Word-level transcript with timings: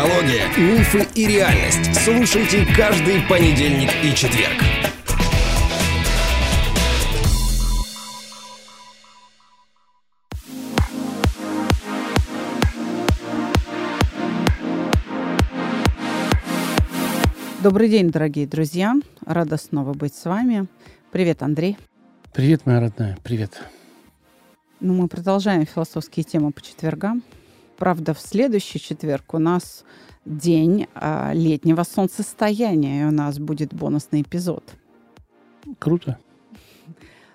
психология, 0.00 0.46
мифы 0.56 1.06
и 1.14 1.26
реальность. 1.26 1.94
Слушайте 2.04 2.66
каждый 2.74 3.20
понедельник 3.28 3.90
и 4.02 4.14
четверг. 4.14 4.54
Добрый 17.62 17.90
день, 17.90 18.10
дорогие 18.10 18.46
друзья. 18.46 18.94
Рада 19.26 19.58
снова 19.58 19.92
быть 19.92 20.14
с 20.14 20.24
вами. 20.24 20.66
Привет, 21.12 21.42
Андрей. 21.42 21.76
Привет, 22.32 22.64
моя 22.64 22.80
родная. 22.80 23.18
Привет. 23.22 23.60
Ну, 24.80 24.94
мы 24.94 25.08
продолжаем 25.08 25.66
философские 25.66 26.24
темы 26.24 26.52
по 26.52 26.62
четвергам. 26.62 27.22
Правда, 27.80 28.12
в 28.12 28.20
следующий 28.20 28.78
четверг 28.78 29.32
у 29.32 29.38
нас 29.38 29.84
день 30.26 30.86
а, 30.94 31.32
летнего 31.32 31.82
солнцестояния, 31.82 33.04
и 33.04 33.06
у 33.06 33.10
нас 33.10 33.38
будет 33.38 33.72
бонусный 33.72 34.20
эпизод. 34.20 34.62
Круто. 35.78 36.18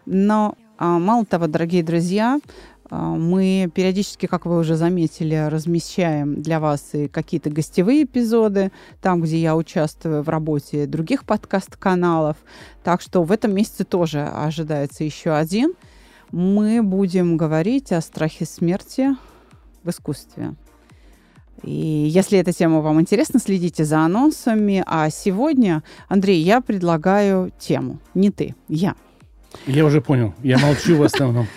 Но 0.05 0.55
а, 0.77 0.99
мало 0.99 1.25
того, 1.25 1.47
дорогие 1.47 1.81
друзья, 1.81 2.39
а, 2.91 3.15
мы 3.15 3.71
периодически, 3.73 4.27
как 4.27 4.45
вы 4.45 4.59
уже 4.59 4.75
заметили, 4.75 5.47
размещаем 5.49 6.43
для 6.43 6.59
вас 6.59 6.93
и 6.93 7.07
какие-то 7.07 7.49
гостевые 7.49 8.03
эпизоды, 8.03 8.71
там, 9.01 9.21
где 9.23 9.37
я 9.37 9.55
участвую 9.55 10.21
в 10.21 10.29
работе 10.29 10.85
других 10.85 11.25
подкаст-каналов. 11.25 12.37
Так 12.83 13.01
что 13.01 13.23
в 13.23 13.31
этом 13.31 13.51
месяце 13.51 13.83
тоже 13.83 14.21
ожидается 14.21 15.03
еще 15.03 15.31
один. 15.31 15.73
Мы 16.31 16.83
будем 16.83 17.35
говорить 17.35 17.91
о 17.91 17.99
страхе 17.99 18.45
смерти 18.45 19.15
в 19.85 19.89
искусстве. 19.89 20.55
И 21.63 21.71
если 21.71 22.37
эта 22.37 22.51
тема 22.51 22.81
вам 22.81 22.99
интересна, 22.99 23.39
следите 23.39 23.85
за 23.85 23.99
анонсами. 23.99 24.83
А 24.85 25.09
сегодня, 25.09 25.83
Андрей, 26.09 26.41
я 26.41 26.61
предлагаю 26.61 27.51
тему. 27.57 27.99
Не 28.13 28.29
ты, 28.29 28.55
я. 28.67 28.95
Я 29.65 29.85
уже 29.85 30.01
понял. 30.01 30.33
Я 30.43 30.57
молчу 30.57 30.97
в 30.97 31.03
основном. 31.03 31.47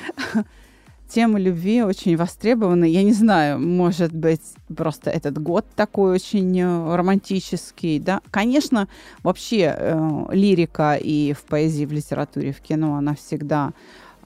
Тема 1.08 1.38
любви 1.38 1.82
очень 1.82 2.16
востребована. 2.18 2.84
Я 2.84 3.02
не 3.02 3.14
знаю, 3.14 3.58
может 3.58 4.12
быть, 4.12 4.42
просто 4.76 5.10
этот 5.10 5.38
год 5.38 5.64
такой 5.74 6.12
очень 6.12 6.60
э, 6.60 6.96
романтический, 6.96 7.98
да. 7.98 8.20
Конечно, 8.30 8.88
вообще 9.22 9.74
э, 9.74 10.24
лирика 10.32 10.96
и 10.96 11.32
в 11.32 11.44
поэзии, 11.44 11.86
в 11.86 11.92
литературе, 11.92 12.52
в 12.52 12.60
кино, 12.60 12.96
она 12.96 13.14
всегда, 13.14 13.72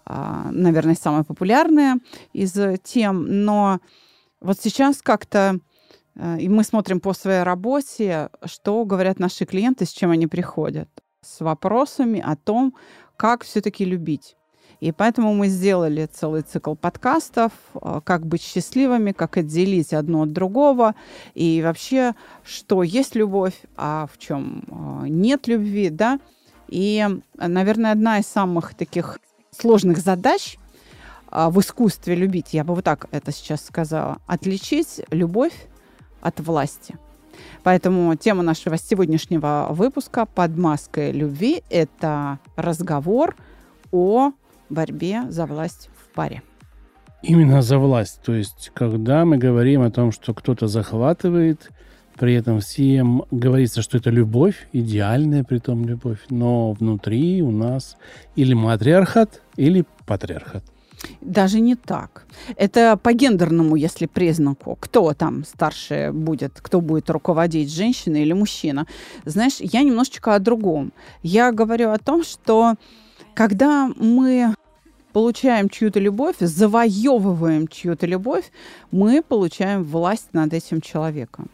наверное, 0.06 0.94
самая 0.94 1.22
популярная 1.22 1.98
из 2.32 2.56
тем, 2.82 3.44
но 3.44 3.80
вот 4.42 4.58
сейчас 4.60 5.02
как-то 5.02 5.60
э, 6.16 6.40
и 6.40 6.48
мы 6.48 6.64
смотрим 6.64 7.00
по 7.00 7.12
своей 7.12 7.44
работе, 7.44 8.28
что 8.44 8.84
говорят 8.84 9.20
наши 9.20 9.44
клиенты, 9.44 9.86
с 9.86 9.90
чем 9.90 10.10
они 10.10 10.26
приходят, 10.26 10.88
с 11.20 11.40
вопросами 11.40 12.20
о 12.20 12.34
том, 12.34 12.74
как 13.16 13.44
все-таки 13.44 13.84
любить. 13.84 14.36
И 14.80 14.90
поэтому 14.90 15.32
мы 15.32 15.46
сделали 15.46 16.06
целый 16.12 16.42
цикл 16.42 16.74
подкастов, 16.74 17.52
э, 17.74 18.00
как 18.04 18.26
быть 18.26 18.42
счастливыми, 18.42 19.12
как 19.12 19.36
отделить 19.36 19.92
одно 19.92 20.22
от 20.22 20.32
другого, 20.32 20.96
и 21.34 21.62
вообще, 21.62 22.14
что 22.42 22.82
есть 22.82 23.14
любовь, 23.14 23.60
а 23.76 24.08
в 24.12 24.18
чем 24.18 24.64
э, 24.66 25.08
нет 25.08 25.46
любви, 25.46 25.88
да. 25.88 26.18
И, 26.66 27.06
наверное, 27.36 27.92
одна 27.92 28.18
из 28.18 28.26
самых 28.26 28.74
таких 28.74 29.20
сложных 29.56 29.98
задач 29.98 30.58
э, 31.30 31.48
в 31.48 31.60
искусстве 31.60 32.14
любить, 32.14 32.52
я 32.52 32.64
бы 32.64 32.74
вот 32.74 32.84
так 32.84 33.06
это 33.10 33.32
сейчас 33.32 33.64
сказала, 33.64 34.18
отличить 34.26 35.02
любовь 35.10 35.54
от 36.20 36.40
власти. 36.40 36.96
Поэтому 37.62 38.14
тема 38.16 38.42
нашего 38.42 38.76
сегодняшнего 38.76 39.68
выпуска 39.70 40.26
под 40.26 40.56
маской 40.56 41.12
любви– 41.12 41.62
это 41.70 42.38
разговор 42.56 43.36
о 43.90 44.32
борьбе 44.68 45.24
за 45.28 45.46
власть 45.46 45.90
в 45.96 46.14
паре. 46.14 46.42
Именно 47.22 47.62
за 47.62 47.78
власть. 47.78 48.20
То 48.22 48.34
есть, 48.34 48.72
когда 48.74 49.24
мы 49.24 49.38
говорим 49.38 49.82
о 49.82 49.90
том, 49.90 50.10
что 50.12 50.34
кто-то 50.34 50.66
захватывает, 50.66 51.70
при 52.22 52.34
этом 52.34 52.60
всем 52.60 53.24
говорится, 53.32 53.82
что 53.82 53.98
это 53.98 54.10
любовь, 54.10 54.68
идеальная 54.72 55.42
при 55.42 55.58
том 55.58 55.84
любовь, 55.84 56.20
но 56.30 56.70
внутри 56.70 57.42
у 57.42 57.50
нас 57.50 57.96
или 58.36 58.54
матриархат, 58.54 59.42
или 59.56 59.84
патриархат. 60.06 60.62
Даже 61.20 61.58
не 61.58 61.74
так. 61.74 62.24
Это 62.56 62.96
по 62.96 63.12
гендерному, 63.12 63.74
если 63.74 64.06
признаку. 64.06 64.76
Кто 64.78 65.12
там 65.14 65.44
старше 65.44 66.12
будет, 66.12 66.60
кто 66.62 66.80
будет 66.80 67.10
руководить, 67.10 67.74
женщина 67.74 68.18
или 68.18 68.32
мужчина. 68.32 68.86
Знаешь, 69.24 69.56
я 69.58 69.82
немножечко 69.82 70.36
о 70.36 70.38
другом. 70.38 70.92
Я 71.24 71.50
говорю 71.50 71.90
о 71.90 71.98
том, 71.98 72.22
что 72.22 72.74
когда 73.34 73.90
мы 73.96 74.54
получаем 75.12 75.68
чью-то 75.68 75.98
любовь, 75.98 76.36
завоевываем 76.38 77.66
чью-то 77.66 78.06
любовь, 78.06 78.52
мы 78.92 79.22
получаем 79.22 79.82
власть 79.82 80.28
над 80.32 80.52
этим 80.52 80.80
человеком. 80.80 81.50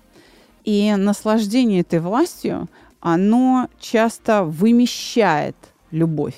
И 0.68 0.94
наслаждение 0.98 1.80
этой 1.80 1.98
властью, 1.98 2.68
оно 3.00 3.70
часто 3.80 4.44
вымещает 4.44 5.56
любовь. 5.90 6.36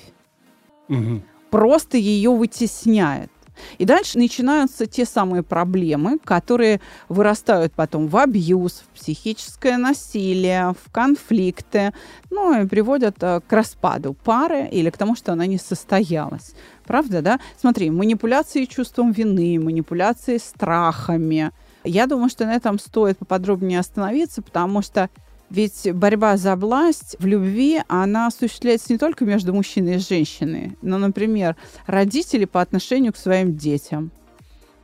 Угу. 0.87 1.21
Просто 1.49 1.97
ее 1.97 2.29
вытесняет. 2.29 3.29
И 3.77 3.83
дальше 3.83 4.17
начинаются 4.17 4.85
те 4.85 5.03
самые 5.03 5.43
проблемы, 5.43 6.17
которые 6.23 6.79
вырастают 7.09 7.73
потом 7.73 8.07
в 8.07 8.15
абьюз, 8.15 8.85
в 8.85 8.97
психическое 8.97 9.75
насилие, 9.75 10.75
в 10.81 10.89
конфликты, 10.93 11.91
ну 12.29 12.63
и 12.63 12.65
приводят 12.65 13.17
э, 13.21 13.41
к 13.45 13.51
распаду 13.51 14.13
пары 14.13 14.65
или 14.71 14.89
к 14.89 14.97
тому, 14.97 15.17
что 15.17 15.33
она 15.33 15.45
не 15.45 15.57
состоялась. 15.57 16.53
Правда, 16.85 17.21
да? 17.21 17.39
Смотри, 17.59 17.89
манипуляции 17.89 18.63
чувством 18.63 19.11
вины, 19.11 19.59
манипуляции 19.59 20.37
страхами. 20.37 21.51
Я 21.83 22.07
думаю, 22.07 22.29
что 22.29 22.45
на 22.45 22.55
этом 22.55 22.79
стоит 22.79 23.17
поподробнее 23.17 23.79
остановиться, 23.79 24.41
потому 24.41 24.81
что 24.81 25.09
ведь 25.49 25.91
борьба 25.93 26.37
за 26.37 26.55
власть 26.55 27.17
в 27.19 27.25
любви, 27.25 27.81
она 27.89 28.27
осуществляется 28.27 28.93
не 28.93 28.97
только 28.97 29.25
между 29.25 29.53
мужчиной 29.53 29.95
и 29.95 29.99
женщиной, 29.99 30.77
но, 30.81 30.97
например, 30.97 31.57
родители 31.87 32.45
по 32.45 32.61
отношению 32.61 33.11
к 33.11 33.17
своим 33.17 33.57
детям. 33.57 34.11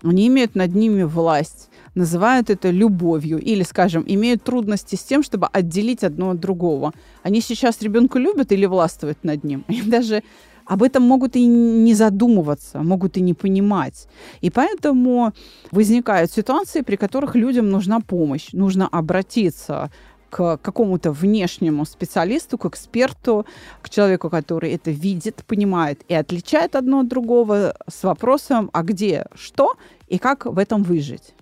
Они 0.03 0.27
имеют 0.27 0.55
над 0.55 0.75
ними 0.75 1.03
власть, 1.03 1.69
называют 1.95 2.49
это 2.49 2.69
любовью 2.69 3.39
или, 3.39 3.63
скажем, 3.63 4.03
имеют 4.05 4.43
трудности 4.43 4.95
с 4.95 5.03
тем, 5.03 5.23
чтобы 5.23 5.47
отделить 5.47 6.03
одно 6.03 6.31
от 6.31 6.39
другого. 6.39 6.93
Они 7.23 7.39
сейчас 7.41 7.81
ребенка 7.81 8.19
любят 8.19 8.51
или 8.51 8.65
властвуют 8.65 9.23
над 9.23 9.43
ним. 9.43 9.63
Они 9.69 9.81
даже 9.81 10.21
об 10.67 10.83
этом 10.83 11.03
могут 11.03 11.35
и 11.35 11.45
не 11.45 11.93
задумываться, 11.93 12.83
могут 12.83 13.17
и 13.17 13.21
не 13.21 13.33
понимать. 13.33 14.07
И 14.41 14.49
поэтому 14.49 15.33
возникают 15.71 16.31
ситуации, 16.31 16.81
при 16.81 16.97
которых 16.97 17.35
людям 17.35 17.69
нужна 17.69 17.99
помощь, 17.99 18.49
нужно 18.51 18.87
обратиться 18.87 19.89
к 20.29 20.57
какому-то 20.57 21.11
внешнему 21.11 21.85
специалисту, 21.85 22.57
к 22.57 22.65
эксперту, 22.65 23.45
к 23.81 23.89
человеку, 23.89 24.29
который 24.29 24.73
это 24.73 24.91
видит, 24.91 25.43
понимает 25.47 26.01
и 26.09 26.13
отличает 26.13 26.75
одно 26.75 26.99
от 26.99 27.07
другого 27.07 27.75
с 27.87 28.03
вопросом, 28.03 28.69
а 28.73 28.83
где 28.83 29.25
что 29.35 29.77
и 30.09 30.17
как 30.17 30.45
в 30.45 30.57
этом 30.57 30.83
выжить. 30.83 31.33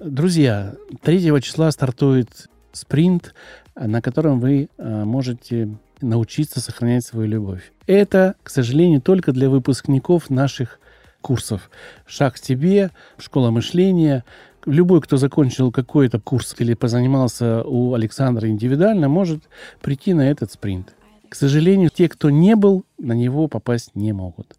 Друзья, 0.00 0.74
3 1.02 1.40
числа 1.40 1.70
стартует 1.70 2.48
спринт, 2.72 3.32
на 3.74 4.02
котором 4.02 4.40
вы 4.40 4.68
э, 4.76 5.04
можете 5.04 5.70
научиться 6.00 6.60
сохранять 6.60 7.04
свою 7.04 7.28
любовь. 7.28 7.72
Это, 7.86 8.34
к 8.42 8.50
сожалению, 8.50 9.00
только 9.00 9.32
для 9.32 9.48
выпускников 9.48 10.30
наших 10.30 10.80
курсов. 11.20 11.70
«Шаг 12.06 12.34
к 12.34 12.40
тебе», 12.40 12.90
«Школа 13.18 13.50
мышления», 13.50 14.24
любой, 14.66 15.00
кто 15.00 15.16
закончил 15.16 15.72
какой-то 15.72 16.20
курс 16.20 16.54
или 16.58 16.74
позанимался 16.74 17.62
у 17.62 17.94
Александра 17.94 18.48
индивидуально, 18.48 19.08
может 19.08 19.44
прийти 19.80 20.12
на 20.12 20.28
этот 20.28 20.52
спринт. 20.52 20.94
К 21.28 21.34
сожалению, 21.34 21.90
те, 21.90 22.08
кто 22.08 22.30
не 22.30 22.54
был, 22.54 22.84
на 22.98 23.12
него 23.12 23.48
попасть 23.48 23.94
не 23.94 24.12
могут. 24.12 24.56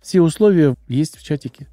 Все 0.00 0.20
условия 0.20 0.74
есть 0.88 1.16
в 1.16 1.24
чатике. 1.24 1.66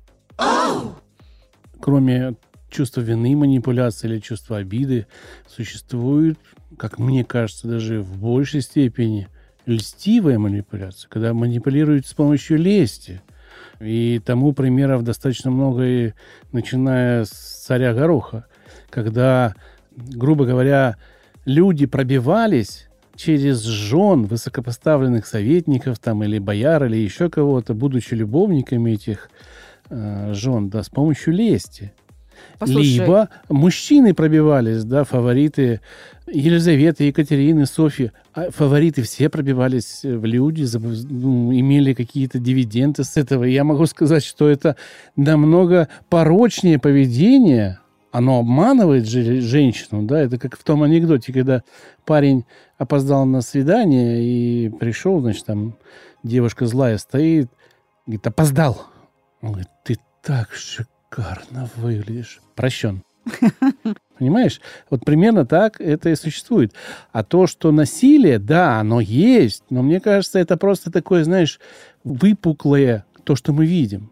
Кроме 1.79 2.35
чувства 2.69 3.01
вины, 3.01 3.35
манипуляции 3.35 4.07
или 4.07 4.19
чувства 4.19 4.57
обиды, 4.57 5.07
существует, 5.47 6.37
как 6.77 6.99
мне 6.99 7.23
кажется, 7.23 7.67
даже 7.67 8.01
в 8.01 8.19
большей 8.19 8.61
степени 8.61 9.27
льстивая 9.65 10.37
манипуляция, 10.37 11.09
когда 11.09 11.33
манипулируют 11.33 12.05
с 12.05 12.13
помощью 12.13 12.57
лести– 12.57 13.21
и 13.79 14.21
тому 14.23 14.53
примеров 14.53 15.03
достаточно 15.03 15.51
много, 15.51 15.83
и 15.83 16.13
начиная 16.51 17.25
с 17.25 17.29
царя 17.29 17.93
Гороха, 17.93 18.45
когда, 18.89 19.55
грубо 19.95 20.45
говоря, 20.45 20.97
люди 21.45 21.85
пробивались 21.85 22.87
через 23.15 23.61
жен 23.61 24.25
высокопоставленных 24.25 25.25
советников 25.25 25.99
там, 25.99 26.23
или 26.23 26.39
бояр, 26.39 26.85
или 26.85 26.97
еще 26.97 27.29
кого-то, 27.29 27.73
будучи 27.73 28.13
любовниками 28.13 28.91
этих 28.91 29.29
э, 29.89 30.33
жен, 30.33 30.69
да, 30.69 30.83
с 30.83 30.89
помощью 30.89 31.33
лести. 31.33 31.93
Послушай, 32.59 32.99
Либо 32.99 33.29
мужчины 33.49 34.13
пробивались, 34.13 34.83
да, 34.83 35.03
фавориты 35.03 35.81
Елизаветы, 36.27 37.05
Екатерины, 37.05 37.65
Софьи. 37.65 38.11
А 38.33 38.49
фавориты 38.49 39.03
все 39.03 39.29
пробивались 39.29 40.01
в 40.03 40.25
люди, 40.25 40.65
ну, 40.77 41.53
имели 41.53 41.93
какие-то 41.93 42.39
дивиденды 42.39 43.03
с 43.03 43.15
этого. 43.17 43.43
Я 43.43 43.63
могу 43.63 43.85
сказать, 43.85 44.23
что 44.23 44.49
это 44.49 44.75
намного 45.15 45.87
порочнее 46.09 46.79
поведение. 46.79 47.79
Оно 48.11 48.39
обманывает 48.39 49.07
же 49.07 49.41
женщину, 49.41 50.03
да, 50.03 50.21
это 50.21 50.37
как 50.39 50.57
в 50.57 50.63
том 50.63 50.83
анекдоте, 50.83 51.33
когда 51.33 51.63
парень 52.05 52.45
опоздал 52.77 53.25
на 53.25 53.41
свидание 53.41 54.23
и 54.23 54.69
пришел, 54.69 55.19
значит, 55.19 55.45
там 55.45 55.75
девушка 56.23 56.65
злая 56.65 56.97
стоит, 56.97 57.51
говорит, 58.05 58.25
опоздал. 58.25 58.87
Он 59.41 59.49
говорит, 59.49 59.69
ты 59.83 59.97
так 60.23 60.53
шикарно 60.53 60.94
выглядишь. 61.77 62.41
Прощен. 62.55 63.03
Понимаешь? 64.17 64.61
Вот 64.89 65.03
примерно 65.03 65.45
так 65.45 65.81
это 65.81 66.09
и 66.09 66.15
существует. 66.15 66.73
А 67.11 67.23
то, 67.23 67.47
что 67.47 67.71
насилие, 67.71 68.39
да, 68.39 68.79
оно 68.79 68.99
есть, 69.01 69.63
но 69.69 69.81
мне 69.81 69.99
кажется, 69.99 70.39
это 70.39 70.57
просто 70.57 70.91
такое, 70.91 71.23
знаешь, 71.23 71.59
выпуклое, 72.03 73.05
то, 73.23 73.35
что 73.35 73.53
мы 73.53 73.65
видим. 73.65 74.11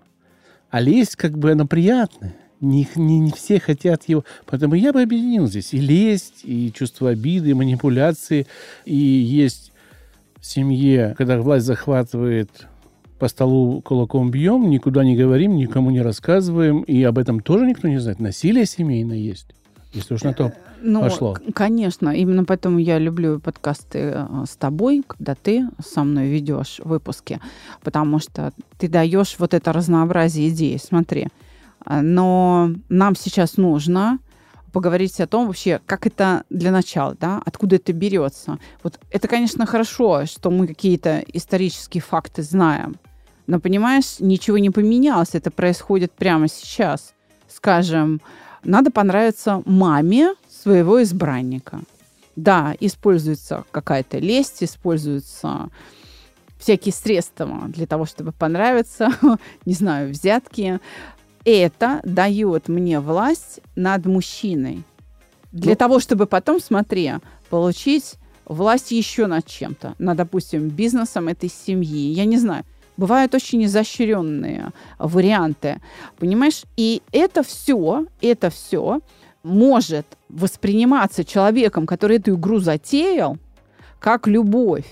А 0.70 0.82
лесть, 0.82 1.16
как 1.16 1.38
бы, 1.38 1.52
она 1.52 1.66
приятная. 1.66 2.36
Не, 2.60 2.88
не, 2.96 3.20
не 3.20 3.32
все 3.32 3.60
хотят 3.60 4.06
его. 4.08 4.24
Поэтому 4.46 4.76
я 4.76 4.94
бы 4.94 5.02
объединил 5.02 5.48
здесь 5.48 5.74
и 5.74 5.78
лесть, 5.78 6.42
и 6.44 6.72
чувство 6.72 7.10
обиды, 7.10 7.50
и 7.50 7.54
манипуляции. 7.54 8.48
И 8.86 8.96
есть 8.96 9.72
в 10.40 10.46
семье, 10.46 11.14
когда 11.18 11.40
власть 11.40 11.66
захватывает 11.66 12.50
по 13.24 13.30
столу 13.30 13.82
кулаком 13.82 14.32
бьем, 14.32 14.70
никуда 14.70 15.06
не 15.06 15.16
говорим, 15.16 15.56
никому 15.56 15.92
не 15.92 16.02
рассказываем, 16.02 16.82
и 16.82 17.02
об 17.04 17.18
этом 17.18 17.40
тоже 17.40 17.66
никто 17.66 17.88
не 17.88 17.98
знает. 18.00 18.20
Насилие 18.20 18.66
семейное 18.66 19.16
есть, 19.16 19.48
если 19.94 20.16
уж 20.16 20.24
на 20.24 20.34
то 20.34 20.52
Ну, 20.82 21.00
пошло. 21.00 21.38
конечно. 21.56 22.10
Именно 22.10 22.44
поэтому 22.44 22.80
я 22.80 23.00
люблю 23.00 23.40
подкасты 23.40 24.00
э, 24.14 24.28
с 24.46 24.58
тобой, 24.58 25.04
когда 25.08 25.36
ты 25.36 25.70
со 25.80 26.04
мной 26.04 26.28
ведешь 26.28 26.82
выпуски, 26.84 27.40
потому 27.82 28.20
что 28.20 28.52
ты 28.78 28.90
даешь 28.90 29.36
вот 29.40 29.54
это 29.54 29.72
разнообразие 29.72 30.50
идей. 30.50 30.78
Смотри, 30.78 31.28
А, 31.86 32.02
но 32.02 32.72
нам 32.90 33.16
сейчас 33.16 33.56
нужно 33.56 34.20
поговорить 34.74 35.22
о 35.22 35.28
том 35.28 35.48
вообще, 35.48 35.80
как 35.86 36.06
это 36.08 36.44
для 36.50 36.72
начала, 36.72 37.16
да, 37.18 37.42
откуда 37.46 37.78
это 37.78 37.94
берется. 37.94 38.58
Вот 38.84 39.00
это, 39.12 39.30
конечно, 39.30 39.66
хорошо, 39.66 40.26
что 40.26 40.52
мы 40.52 40.68
какие-то 40.68 41.24
исторические 41.34 42.02
факты 42.02 42.42
знаем, 42.44 42.96
но, 43.48 43.60
понимаешь, 43.60 44.20
ничего 44.20 44.58
не 44.58 44.70
поменялось, 44.70 45.30
это 45.34 45.52
происходит 45.52 46.12
прямо 46.12 46.48
сейчас. 46.48 47.14
Скажем, 47.48 48.22
надо 48.64 48.90
понравиться 48.92 49.62
маме 49.66 50.34
своего 50.50 51.02
избранника. 51.04 51.82
Да, 52.36 52.74
используется 52.80 53.64
какая-то 53.72 54.18
лесть, 54.18 54.64
используются 54.64 55.70
всякие 56.58 56.94
средства 56.94 57.64
для 57.68 57.86
того, 57.86 58.06
чтобы 58.06 58.32
понравиться, 58.32 59.10
не 59.66 59.74
знаю, 59.74 60.10
взятки. 60.10 60.80
Это 61.46 62.00
дает 62.06 62.70
мне 62.70 63.00
власть 63.02 63.60
над 63.76 64.06
мужчиной. 64.06 64.84
Для 65.52 65.72
Ну- 65.72 65.76
того, 65.78 66.00
чтобы 66.00 66.26
потом, 66.26 66.60
смотри, 66.62 67.12
получить 67.50 68.16
власть 68.46 68.92
еще 68.92 69.28
над 69.28 69.46
чем-то, 69.46 69.96
над, 70.00 70.18
допустим, 70.18 70.70
бизнесом 70.70 71.28
этой 71.28 71.50
семьи. 71.50 72.12
Я 72.14 72.26
не 72.26 72.38
знаю. 72.38 72.64
Бывают 72.98 73.34
очень 73.34 73.66
изощренные 73.66 74.72
варианты, 75.00 75.82
понимаешь? 76.18 76.64
И 76.78 77.02
это 77.12 77.44
все, 77.44 78.06
это 78.22 78.50
все 78.50 79.02
может 79.44 80.06
восприниматься 80.30 81.26
человеком, 81.26 81.86
который 81.86 82.18
эту 82.18 82.36
игру 82.36 82.60
затеял, 82.60 83.38
как 84.00 84.28
любовь. 84.28 84.86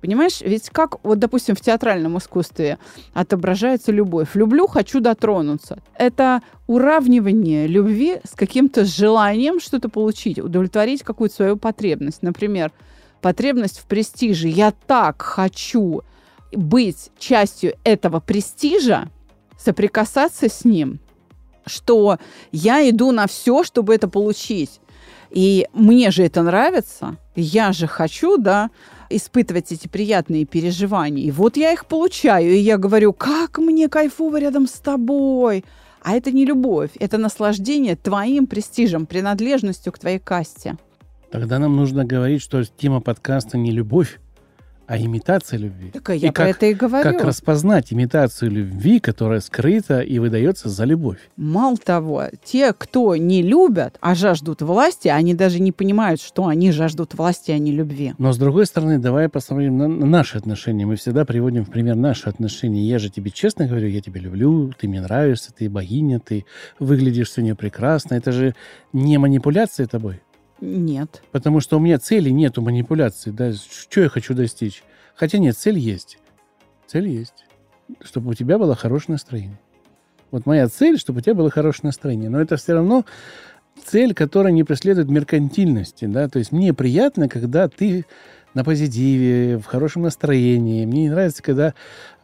Понимаешь, 0.00 0.40
ведь 0.40 0.70
как, 0.70 1.02
вот, 1.02 1.18
допустим, 1.18 1.56
в 1.56 1.60
театральном 1.60 2.18
искусстве 2.18 2.78
отображается 3.12 3.90
любовь. 3.90 4.28
Люблю, 4.34 4.68
хочу 4.68 5.00
дотронуться. 5.00 5.78
Это 5.94 6.42
уравнивание 6.68 7.66
любви 7.66 8.20
с 8.22 8.36
каким-то 8.36 8.84
желанием 8.84 9.58
что-то 9.58 9.88
получить, 9.88 10.38
удовлетворить 10.38 11.02
какую-то 11.02 11.34
свою 11.34 11.56
потребность. 11.56 12.22
Например, 12.22 12.70
потребность 13.20 13.80
в 13.80 13.86
престиже. 13.86 14.46
Я 14.46 14.72
так 14.86 15.22
хочу 15.22 16.02
быть 16.52 17.10
частью 17.18 17.74
этого 17.84 18.20
престижа, 18.20 19.08
соприкасаться 19.58 20.48
с 20.48 20.64
ним, 20.64 21.00
что 21.64 22.18
я 22.52 22.88
иду 22.88 23.12
на 23.12 23.26
все, 23.26 23.64
чтобы 23.64 23.94
это 23.94 24.08
получить. 24.08 24.80
И 25.30 25.66
мне 25.72 26.10
же 26.10 26.22
это 26.22 26.42
нравится, 26.42 27.16
я 27.34 27.72
же 27.72 27.86
хочу, 27.86 28.38
да, 28.38 28.70
испытывать 29.10 29.72
эти 29.72 29.88
приятные 29.88 30.44
переживания. 30.44 31.24
И 31.24 31.30
вот 31.30 31.56
я 31.56 31.72
их 31.72 31.86
получаю, 31.86 32.52
и 32.52 32.58
я 32.58 32.78
говорю, 32.78 33.12
как 33.12 33.58
мне 33.58 33.88
кайфово 33.88 34.38
рядом 34.38 34.66
с 34.66 34.72
тобой. 34.72 35.64
А 36.02 36.12
это 36.12 36.30
не 36.30 36.44
любовь, 36.44 36.90
это 37.00 37.18
наслаждение 37.18 37.96
твоим 37.96 38.46
престижем, 38.46 39.06
принадлежностью 39.06 39.92
к 39.92 39.98
твоей 39.98 40.20
касте. 40.20 40.76
Тогда 41.32 41.58
нам 41.58 41.74
нужно 41.74 42.04
говорить, 42.04 42.40
что 42.40 42.62
тема 42.64 43.00
подкаста 43.00 43.58
не 43.58 43.72
любовь, 43.72 44.20
а 44.86 44.98
имитация 44.98 45.58
любви. 45.58 45.90
Так 45.90 46.08
я 46.10 46.14
И 46.14 46.20
про 46.20 46.32
как- 46.32 46.48
это 46.56 46.66
и 46.66 46.74
говорю. 46.74 47.02
Как 47.02 47.24
распознать 47.24 47.92
имитацию 47.92 48.50
любви, 48.50 49.00
которая 49.00 49.40
скрыта 49.40 50.00
и 50.00 50.18
выдается 50.18 50.68
за 50.68 50.84
любовь? 50.84 51.18
Мало 51.36 51.76
того, 51.76 52.24
те, 52.44 52.72
кто 52.72 53.16
не 53.16 53.42
любят, 53.42 53.96
а 54.00 54.14
жаждут 54.14 54.62
власти, 54.62 55.08
они 55.08 55.34
даже 55.34 55.60
не 55.60 55.72
понимают, 55.72 56.20
что 56.20 56.46
они 56.46 56.70
жаждут 56.70 57.14
власти, 57.14 57.50
а 57.50 57.58
не 57.58 57.72
любви. 57.72 58.14
Но 58.18 58.32
с 58.32 58.38
другой 58.38 58.66
стороны, 58.66 58.98
давай 58.98 59.28
посмотрим 59.28 59.76
на, 59.78 59.88
на 59.88 60.06
наши 60.06 60.38
отношения. 60.38 60.86
Мы 60.86 60.96
всегда 60.96 61.24
приводим 61.24 61.64
в 61.64 61.70
пример 61.70 61.96
наши 61.96 62.28
отношения. 62.28 62.82
Я 62.88 62.98
же 62.98 63.10
тебе 63.10 63.30
честно 63.30 63.66
говорю, 63.66 63.88
я 63.88 64.00
тебя 64.00 64.20
люблю, 64.20 64.72
ты 64.78 64.88
мне 64.88 65.00
нравишься, 65.00 65.52
ты 65.52 65.68
богиня, 65.68 66.20
ты 66.20 66.44
выглядишь 66.78 67.32
сегодня 67.32 67.54
прекрасно. 67.54 68.14
Это 68.14 68.32
же 68.32 68.54
не 68.92 69.18
манипуляция 69.18 69.86
тобой. 69.86 70.20
Нет. 70.60 71.22
Потому 71.32 71.60
что 71.60 71.76
у 71.76 71.80
меня 71.80 71.98
цели 71.98 72.30
нету 72.30 72.62
манипуляции. 72.62 73.30
Да? 73.30 73.52
Что 73.52 74.00
я 74.00 74.08
хочу 74.08 74.34
достичь? 74.34 74.82
Хотя 75.14 75.38
нет, 75.38 75.56
цель 75.56 75.78
есть. 75.78 76.18
Цель 76.86 77.08
есть. 77.08 77.44
Чтобы 78.02 78.30
у 78.30 78.34
тебя 78.34 78.58
было 78.58 78.74
хорошее 78.74 79.14
настроение. 79.14 79.58
Вот 80.30 80.46
моя 80.46 80.68
цель, 80.68 80.98
чтобы 80.98 81.18
у 81.18 81.22
тебя 81.22 81.34
было 81.34 81.50
хорошее 81.50 81.88
настроение. 81.88 82.30
Но 82.30 82.40
это 82.40 82.56
все 82.56 82.74
равно 82.74 83.04
цель, 83.84 84.14
которая 84.14 84.52
не 84.52 84.64
преследует 84.64 85.08
меркантильности. 85.08 86.06
Да? 86.06 86.28
То 86.28 86.38
есть 86.38 86.52
мне 86.52 86.72
приятно, 86.74 87.28
когда 87.28 87.68
ты 87.68 88.06
на 88.54 88.64
позитиве, 88.64 89.58
в 89.58 89.66
хорошем 89.66 90.02
настроении. 90.02 90.86
Мне 90.86 91.02
не 91.02 91.10
нравится, 91.10 91.42
когда 91.42 91.74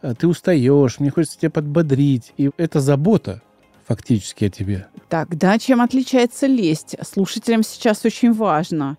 э, 0.01 0.15
ты 0.17 0.27
устаешь. 0.27 0.99
Мне 0.99 1.11
хочется 1.11 1.37
тебя 1.39 1.51
подбодрить. 1.51 2.33
И 2.37 2.49
это 2.57 2.79
забота 2.79 3.43
фактически 3.85 4.45
о 4.45 4.49
тебе. 4.49 4.87
Тогда 5.09 5.59
чем 5.59 5.81
отличается 5.81 6.47
лесть? 6.47 6.95
Слушателям 7.01 7.63
сейчас 7.63 8.05
очень 8.05 8.33
важно. 8.33 8.97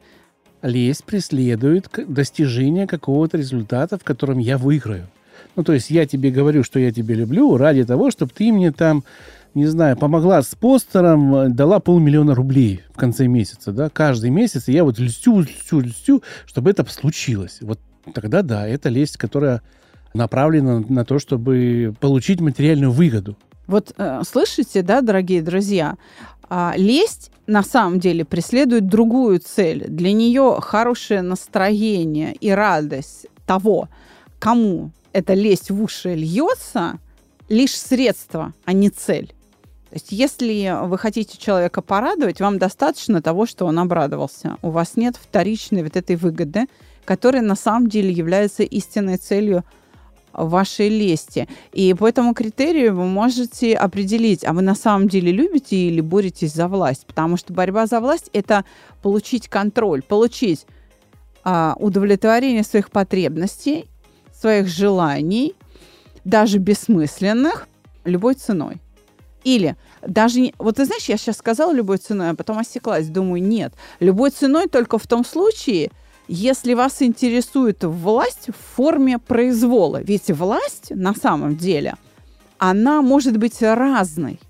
лесть 0.62 1.04
преследует 1.04 1.88
достижение 2.08 2.86
какого-то 2.86 3.36
результата, 3.36 3.98
в 3.98 4.04
котором 4.04 4.38
я 4.38 4.56
выиграю. 4.58 5.06
Ну, 5.56 5.62
то 5.62 5.72
есть 5.72 5.90
я 5.90 6.06
тебе 6.06 6.30
говорю, 6.30 6.64
что 6.64 6.78
я 6.78 6.90
тебя 6.90 7.14
люблю 7.14 7.56
ради 7.56 7.84
того, 7.84 8.10
чтобы 8.10 8.32
ты 8.34 8.52
мне 8.52 8.72
там, 8.72 9.04
не 9.54 9.66
знаю, 9.66 9.96
помогла 9.96 10.42
с 10.42 10.54
постером, 10.54 11.34
э, 11.34 11.48
дала 11.48 11.80
полмиллиона 11.80 12.34
рублей 12.34 12.82
в 12.92 12.96
конце 12.96 13.26
месяца, 13.26 13.72
да, 13.72 13.88
каждый 13.88 14.30
месяц, 14.30 14.68
и 14.68 14.72
я 14.72 14.84
вот 14.84 14.98
льстю, 14.98 15.40
льстю, 15.40 15.80
льстю, 15.80 16.22
чтобы 16.46 16.70
это 16.70 16.84
случилось. 16.90 17.58
Вот 17.60 17.78
тогда 18.12 18.42
да, 18.42 18.66
это 18.66 18.88
лесть, 18.88 19.16
которая 19.16 19.62
направлена 20.12 20.80
на 20.88 21.04
то, 21.04 21.18
чтобы 21.18 21.94
получить 22.00 22.40
материальную 22.40 22.90
выгоду. 22.90 23.36
Вот 23.66 23.94
э, 23.96 24.22
слышите, 24.28 24.82
да, 24.82 25.00
дорогие 25.00 25.42
друзья, 25.42 25.96
а, 26.48 26.74
лесть 26.76 27.30
на 27.46 27.62
самом 27.62 27.98
деле 27.98 28.24
преследует 28.24 28.88
другую 28.88 29.40
цель. 29.40 29.86
Для 29.88 30.12
нее 30.12 30.58
хорошее 30.60 31.22
настроение 31.22 32.34
и 32.34 32.50
радость 32.50 33.26
того, 33.46 33.88
кому 34.38 34.90
эта 35.12 35.34
лесть 35.34 35.70
в 35.70 35.82
уши 35.82 36.14
льется, 36.14 36.98
лишь 37.48 37.76
средство, 37.76 38.52
а 38.64 38.72
не 38.72 38.90
цель. 38.90 39.28
То 39.90 39.96
есть, 39.96 40.10
если 40.10 40.76
вы 40.86 40.98
хотите 40.98 41.38
человека 41.38 41.80
порадовать, 41.80 42.40
вам 42.40 42.58
достаточно 42.58 43.22
того, 43.22 43.46
что 43.46 43.64
он 43.66 43.78
обрадовался. 43.78 44.56
У 44.60 44.70
вас 44.70 44.96
нет 44.96 45.16
вторичной 45.16 45.84
вот 45.84 45.96
этой 45.96 46.16
выгоды, 46.16 46.66
которая 47.04 47.42
на 47.42 47.54
самом 47.54 47.88
деле 47.88 48.10
является 48.10 48.64
истинной 48.64 49.18
целью 49.18 49.64
вашей 50.34 50.88
лести. 50.88 51.48
И 51.72 51.94
по 51.94 52.08
этому 52.08 52.34
критерию 52.34 52.94
вы 52.94 53.06
можете 53.06 53.74
определить, 53.74 54.44
а 54.44 54.52
вы 54.52 54.62
на 54.62 54.74
самом 54.74 55.08
деле 55.08 55.32
любите 55.32 55.76
или 55.76 56.00
боретесь 56.00 56.52
за 56.52 56.68
власть. 56.68 57.06
Потому 57.06 57.36
что 57.36 57.52
борьба 57.52 57.86
за 57.86 58.00
власть– 58.00 58.30
это 58.32 58.64
получить 59.02 59.48
контроль, 59.48 60.02
получить 60.02 60.66
а, 61.44 61.74
удовлетворение 61.78 62.64
своих 62.64 62.90
потребностей, 62.90 63.86
своих 64.32 64.66
желаний, 64.66 65.54
даже 66.24 66.58
бессмысленных, 66.58 67.68
любой 68.04 68.34
ценой. 68.34 68.80
Или 69.44 69.76
даже, 70.00 70.52
вот 70.58 70.76
ты 70.76 70.86
знаешь, 70.86 71.04
я 71.04 71.16
сейчас 71.16 71.36
сказала 71.36 71.72
любой 71.72 71.98
ценой, 71.98 72.30
а 72.30 72.34
потом 72.34 72.58
осеклась, 72.58 73.08
думаю, 73.08 73.42
нет. 73.42 73.74
Любой 74.00 74.30
ценой 74.30 74.68
только 74.68 74.98
в 74.98 75.06
том 75.06 75.24
случае, 75.24 75.90
если 76.28 76.74
вас 76.74 77.02
интересует 77.02 77.84
власть 77.84 78.48
в 78.48 78.76
форме 78.76 79.18
произвола. 79.18 80.02
Ведь 80.02 80.30
власть 80.30 80.90
на 80.90 81.14
самом 81.14 81.56
деле, 81.56 81.94
она 82.58 83.02
может 83.02 83.36
быть 83.36 83.60
разной. 83.62 84.40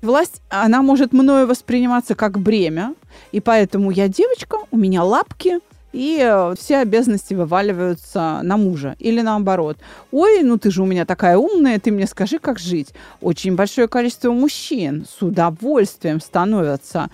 Власть, 0.00 0.42
она 0.48 0.82
может 0.82 1.12
мною 1.12 1.46
восприниматься 1.46 2.14
как 2.14 2.38
бремя, 2.38 2.94
и 3.30 3.40
поэтому 3.40 3.90
я 3.90 4.08
девочка, 4.08 4.56
у 4.70 4.76
меня 4.76 5.04
лапки– 5.04 5.60
и 5.92 6.18
э, 6.20 6.54
все 6.58 6.78
обязанности 6.78 7.34
вываливаются 7.34 8.40
на 8.42 8.56
мужа. 8.56 8.96
Или 8.98 9.20
наоборот. 9.20 9.78
Ой, 10.10 10.42
ну 10.42 10.58
ты 10.58 10.70
же 10.70 10.82
у 10.82 10.86
меня 10.86 11.04
такая 11.04 11.36
умная, 11.36 11.78
ты 11.78 11.92
мне 11.92 12.06
скажи, 12.06 12.38
как 12.38 12.58
жить. 12.58 12.88
Очень 13.20 13.54
большое 13.54 13.88
количество 13.88 14.32
мужчин 14.32 15.06
с 15.08 15.22
удовольствием 15.22 16.20
становятся 16.20 17.10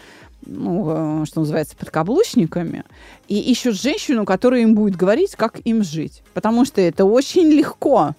ну, 0.49 1.23
э, 1.23 1.27
что 1.27 1.41
называется, 1.41 1.77
подкаблучниками, 1.77 2.85
и 3.29 3.39
ищут 3.39 3.81
женщину, 3.81 4.25
которая 4.25 4.63
им 4.63 4.75
будет 4.75 4.97
говорить, 4.97 5.37
как 5.37 5.61
им 5.65 5.85
жить. 5.85 6.23
Потому 6.35 6.65
что 6.65 6.81
это 6.81 7.05
очень 7.05 7.49
легко. 7.49 8.15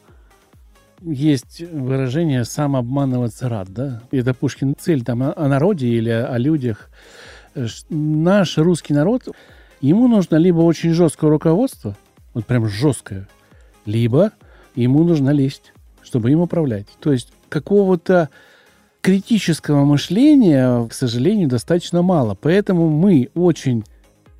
Есть 1.01 1.61
выражение 1.71 2.45
«сам 2.45 2.75
обманываться 2.75 3.49
рад», 3.49 3.69
да? 3.69 4.01
Это 4.11 4.33
Пушкин 4.33 4.75
цель 4.77 5.03
там 5.03 5.23
о 5.23 5.47
народе 5.47 5.87
или 5.87 6.09
о 6.09 6.37
людях. 6.37 6.89
Наш 7.89 8.57
русский 8.57 8.93
народ 8.93 9.27
ему 9.81 10.07
нужно 10.07 10.35
либо 10.35 10.59
очень 10.59 10.93
жесткое 10.93 11.29
руководство, 11.29 11.97
вот 12.33 12.45
прям 12.45 12.67
жесткое, 12.67 13.27
либо 13.85 14.33
ему 14.75 15.03
нужно 15.03 15.31
лезть, 15.31 15.73
чтобы 16.01 16.31
им 16.31 16.41
управлять. 16.41 16.87
То 16.99 17.11
есть 17.11 17.31
какого-то 17.47 18.29
критического 19.01 19.85
мышления, 19.85 20.87
к 20.87 20.93
сожалению, 20.93 21.47
достаточно 21.47 22.01
мало. 22.01 22.35
Поэтому 22.39 22.89
мы 22.89 23.29
очень 23.35 23.83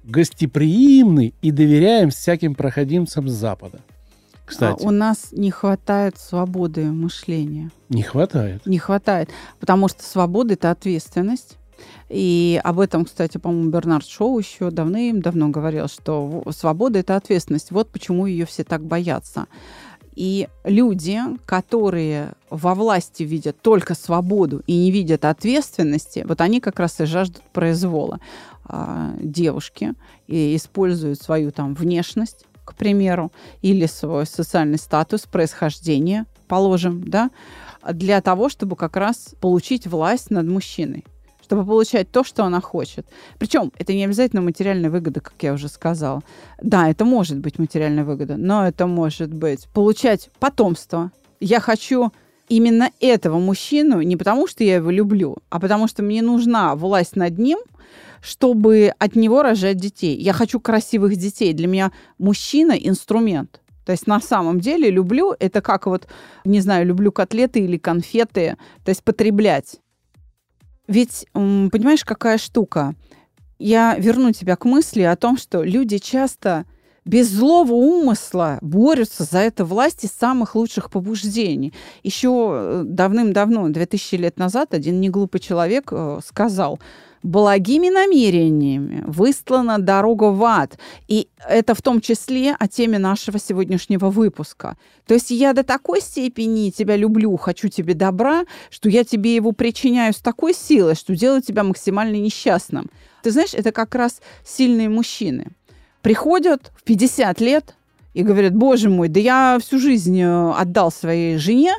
гостеприимны 0.04 1.34
и 1.42 1.52
доверяем 1.52 2.10
всяким 2.10 2.56
проходимцам 2.56 3.28
с 3.28 3.34
Запада. 3.34 3.80
Кстати. 4.46 4.84
А 4.84 4.88
у 4.88 4.90
нас 4.92 5.30
не 5.32 5.52
хватает 5.52 6.18
свободы 6.18 6.86
мышления. 6.86 7.70
Не 7.90 8.02
хватает. 8.02 8.66
Не 8.66 8.80
хватает. 8.80 9.30
Потому 9.60 9.88
что 9.88 10.04
свобода– 10.04 10.54
это 10.56 10.72
ответственность. 10.72 11.58
И 12.10 12.60
об 12.64 12.80
этом, 12.80 13.06
кстати, 13.06 13.38
по-моему, 13.38 13.70
Бернард 13.70 14.06
Шоу 14.06 14.40
еще 14.40 14.72
давным-давно 14.72 15.50
говорил, 15.50 15.88
что 15.88 16.44
свобода– 16.50 16.98
это 17.00 17.16
ответственность. 17.16 17.72
Вот 17.72 17.90
почему 17.92 18.26
ее 18.26 18.48
все 18.48 18.64
так 18.64 18.84
боятся. 18.84 19.46
И 20.20 20.50
люди, 20.66 21.18
которые 21.46 22.34
во 22.50 22.76
власти 22.76 23.24
видят 23.24 23.62
только 23.62 23.96
свободу 23.96 24.62
и 24.68 24.76
не 24.76 24.92
видят 24.92 25.24
ответственности, 25.24 26.26
вот 26.28 26.42
они 26.42 26.60
как 26.60 26.78
раз 26.82 27.00
и 27.00 27.06
жаждут 27.06 27.42
произвола. 27.54 28.20
А, 28.66 29.14
девушки 29.22 29.94
и 30.28 30.58
используют 30.58 31.22
свою 31.22 31.52
там 31.52 31.74
внешность, 31.74 32.48
к 32.66 32.76
примеру, 32.76 33.32
или 33.62 33.86
свой 33.86 34.26
социальный 34.26 34.78
статус, 34.78 35.22
происхождение, 35.22 36.26
положим, 36.50 37.10
да, 37.10 37.32
для 37.90 38.20
того, 38.20 38.50
чтобы 38.50 38.76
как 38.76 38.98
раз 38.98 39.36
получить 39.40 39.88
власть 39.88 40.32
над 40.32 40.46
мужчиной 40.48 41.06
чтобы 41.50 41.66
получать 41.66 42.12
то, 42.12 42.24
что 42.24 42.44
она 42.44 42.62
хочет. 42.62 43.08
Причем 43.40 43.72
это 43.80 43.92
не 43.92 44.06
обязательно 44.06 44.44
материальная 44.44 44.92
выгода, 44.92 45.20
как 45.20 45.34
я 45.42 45.54
уже 45.54 45.68
сказала. 45.68 46.22
Да, 46.62 46.88
это 46.88 47.06
может 47.06 47.40
быть 47.40 47.58
материальная 47.58 48.04
выгода, 48.04 48.38
но 48.38 48.68
это 48.68 48.86
может 48.86 49.34
быть 49.34 49.68
получать 49.74 50.30
потомство. 50.40 51.12
Я 51.40 51.60
хочу 51.60 52.12
именно 52.50 52.92
этого 53.00 53.40
мужчину 53.40 54.02
не 54.02 54.16
потому, 54.16 54.46
что 54.46 54.64
я 54.64 54.76
его 54.76 54.92
люблю, 54.92 55.38
а 55.50 55.60
потому 55.60 55.88
что 55.88 56.04
мне 56.04 56.22
нужна 56.22 56.76
власть 56.76 57.16
над 57.16 57.40
ним, 57.40 57.58
чтобы 58.22 58.94
от 59.00 59.16
него 59.16 59.42
рожать 59.42 59.78
детей. 59.78 60.16
Я 60.22 60.34
хочу 60.34 60.60
красивых 60.60 61.16
детей. 61.16 61.54
Для 61.54 61.68
меня 61.68 61.92
мужчина– 62.20 62.74
инструмент. 62.74 63.60
То 63.88 63.94
есть 63.94 64.06
на 64.06 64.22
самом 64.22 64.60
деле 64.60 64.92
люблю, 64.92 65.34
это 65.40 65.62
как 65.62 65.88
вот, 65.88 66.08
не 66.46 66.60
знаю, 66.60 66.86
люблю 66.86 67.12
котлеты 67.12 67.62
или 67.62 67.80
конфеты, 67.80 68.56
то 68.86 68.90
есть 68.90 69.04
потреблять. 69.04 69.80
Ведь, 70.90 71.28
понимаешь, 71.34 72.04
какая 72.04 72.40
штука? 72.40 72.96
Я 73.60 73.96
верну 74.00 74.32
тебя 74.32 74.56
к 74.56 74.66
мысли 74.66 75.04
о 75.04 75.16
том, 75.16 75.38
что 75.38 75.62
люди 75.62 76.00
часто 76.00 76.66
без 77.06 77.30
злого 77.30 77.74
умысла 77.74 78.58
борются 78.62 79.24
за 79.24 79.38
эту 79.38 79.66
власть 79.66 80.04
из 80.04 80.10
самых 80.10 80.56
лучших 80.56 80.90
побуждений. 80.90 81.74
Еще 82.02 82.50
э, 82.52 82.84
давным-давно, 82.86 83.70
2000 83.70 84.16
лет 84.16 84.38
назад, 84.38 84.74
один 84.74 85.00
неглупый 85.00 85.40
человек 85.40 85.90
э, 85.92 86.20
сказал– 86.26 86.80
благими 87.24 87.90
намерениями 87.90 89.04
выстлана 89.06 89.80
дорога 89.80 90.26
в 90.26 90.44
ад. 90.44 90.78
И 91.08 91.28
это 91.48 91.76
в 91.76 91.82
том 91.82 92.02
числе 92.02 92.56
о 92.58 92.68
теме 92.68 92.98
нашего 92.98 93.40
сегодняшнего 93.40 94.10
выпуска. 94.10 94.78
То 95.06 95.14
есть 95.14 95.32
я 95.32 95.54
до 95.54 95.64
такой 95.64 96.02
степени 96.02 96.70
тебя 96.70 96.96
люблю, 96.96 97.36
хочу 97.38 97.68
тебе 97.70 97.94
добра, 97.94 98.46
что 98.70 98.90
я 98.90 99.04
тебе 99.04 99.36
его 99.36 99.52
причиняю 99.52 100.14
с 100.14 100.18
такой 100.18 100.54
силой, 100.54 100.96
что 100.96 101.16
делаю 101.16 101.42
тебя 101.42 101.64
максимально 101.64 102.16
несчастным. 102.16 102.90
Ты 103.24 103.32
знаешь, 103.32 103.54
это 103.54 103.72
как 103.72 103.96
раз 103.96 104.22
сильные 104.46 104.90
мужчины. 104.90 105.48
Приходят 106.02 106.72
в 106.76 106.84
50 106.84 107.42
лет 107.42 107.76
и 108.14 108.24
говорят, 108.24 108.56
боже 108.56 108.90
мой, 108.90 109.10
да 109.10 109.20
я 109.20 109.58
всю 109.62 109.80
жизнь 109.80 110.20
э, 110.22 110.52
отдал 110.52 110.92
своей 110.92 111.38
жене, 111.38 111.76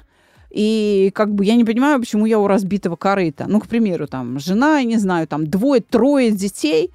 и 0.50 1.11
как 1.14 1.33
бы 1.35 1.45
я 1.45 1.54
не 1.54 1.64
понимаю, 1.64 2.00
почему 2.00 2.26
я 2.26 2.38
у 2.38 2.47
разбитого 2.47 2.97
корыта. 2.97 3.47
Ну, 3.49 3.61
к 3.61 3.69
примеру, 3.69 4.07
там, 4.07 4.38
жена, 4.38 4.78
я 4.78 4.85
не 4.85 4.97
знаю, 4.97 5.26
там, 5.26 5.47
двое-трое 5.47 6.33
детей, 6.33 6.90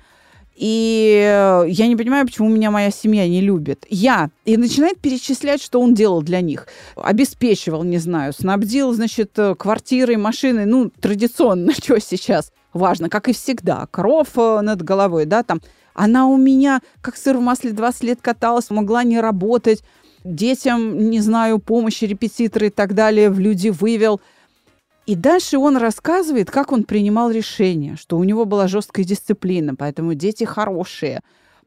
и 0.55 1.65
я 1.67 1.87
не 1.87 1.95
понимаю, 1.95 2.25
почему 2.25 2.47
меня 2.49 2.71
моя 2.71 2.89
семья 2.89 3.27
не 3.27 3.41
любит. 3.41 3.85
Я. 3.89 4.29
И 4.45 4.55
начинает 4.55 4.99
перечислять, 4.99 5.61
что 5.61 5.81
он 5.81 5.93
делал 5.93 6.21
для 6.21 6.39
них. 6.39 6.67
Обеспечивал, 6.95 7.83
не 7.83 7.97
знаю, 7.97 8.31
снабдил, 8.31 8.93
значит, 8.93 9.37
квартирой, 9.57 10.15
машиной. 10.15 10.65
Ну, 10.65 10.91
традиционно, 11.01 11.73
что 11.77 11.99
сейчас 11.99 12.53
важно, 12.73 13.09
как 13.09 13.27
и 13.27 13.33
всегда. 13.33 13.87
Кров 13.91 14.29
э, 14.37 14.61
над 14.61 14.81
головой, 14.81 15.25
да, 15.25 15.43
там. 15.43 15.61
Она 15.93 16.27
у 16.27 16.35
меня, 16.35 16.81
как 17.01 17.15
сыр 17.15 17.37
в 17.37 17.41
масле, 17.41 17.71
20 17.71 18.03
лет 18.03 18.19
каталась, 18.21 18.69
могла 18.69 19.03
не 19.03 19.21
работать 19.21 19.81
детям, 20.25 21.09
не 21.09 21.19
знаю, 21.21 21.59
помощи, 21.59 22.05
репетиторы 22.05 22.67
и 22.67 22.69
так 22.71 22.93
далее 22.93 23.29
в 23.29 23.39
люди 23.39 23.69
вывел. 23.69 24.19
И 25.05 25.15
дальше 25.15 25.59
он 25.59 25.77
рассказывает, 25.77 26.49
как 26.49 26.71
он 26.71 26.83
принимал 26.83 27.29
решения, 27.29 27.95
что 27.95 28.17
у 28.17 28.23
него 28.23 28.45
была 28.45 28.67
жесткая 28.67 29.05
дисциплина, 29.05 29.75
поэтому 29.75 30.15
дети 30.15 30.43
хорошие, 30.43 31.21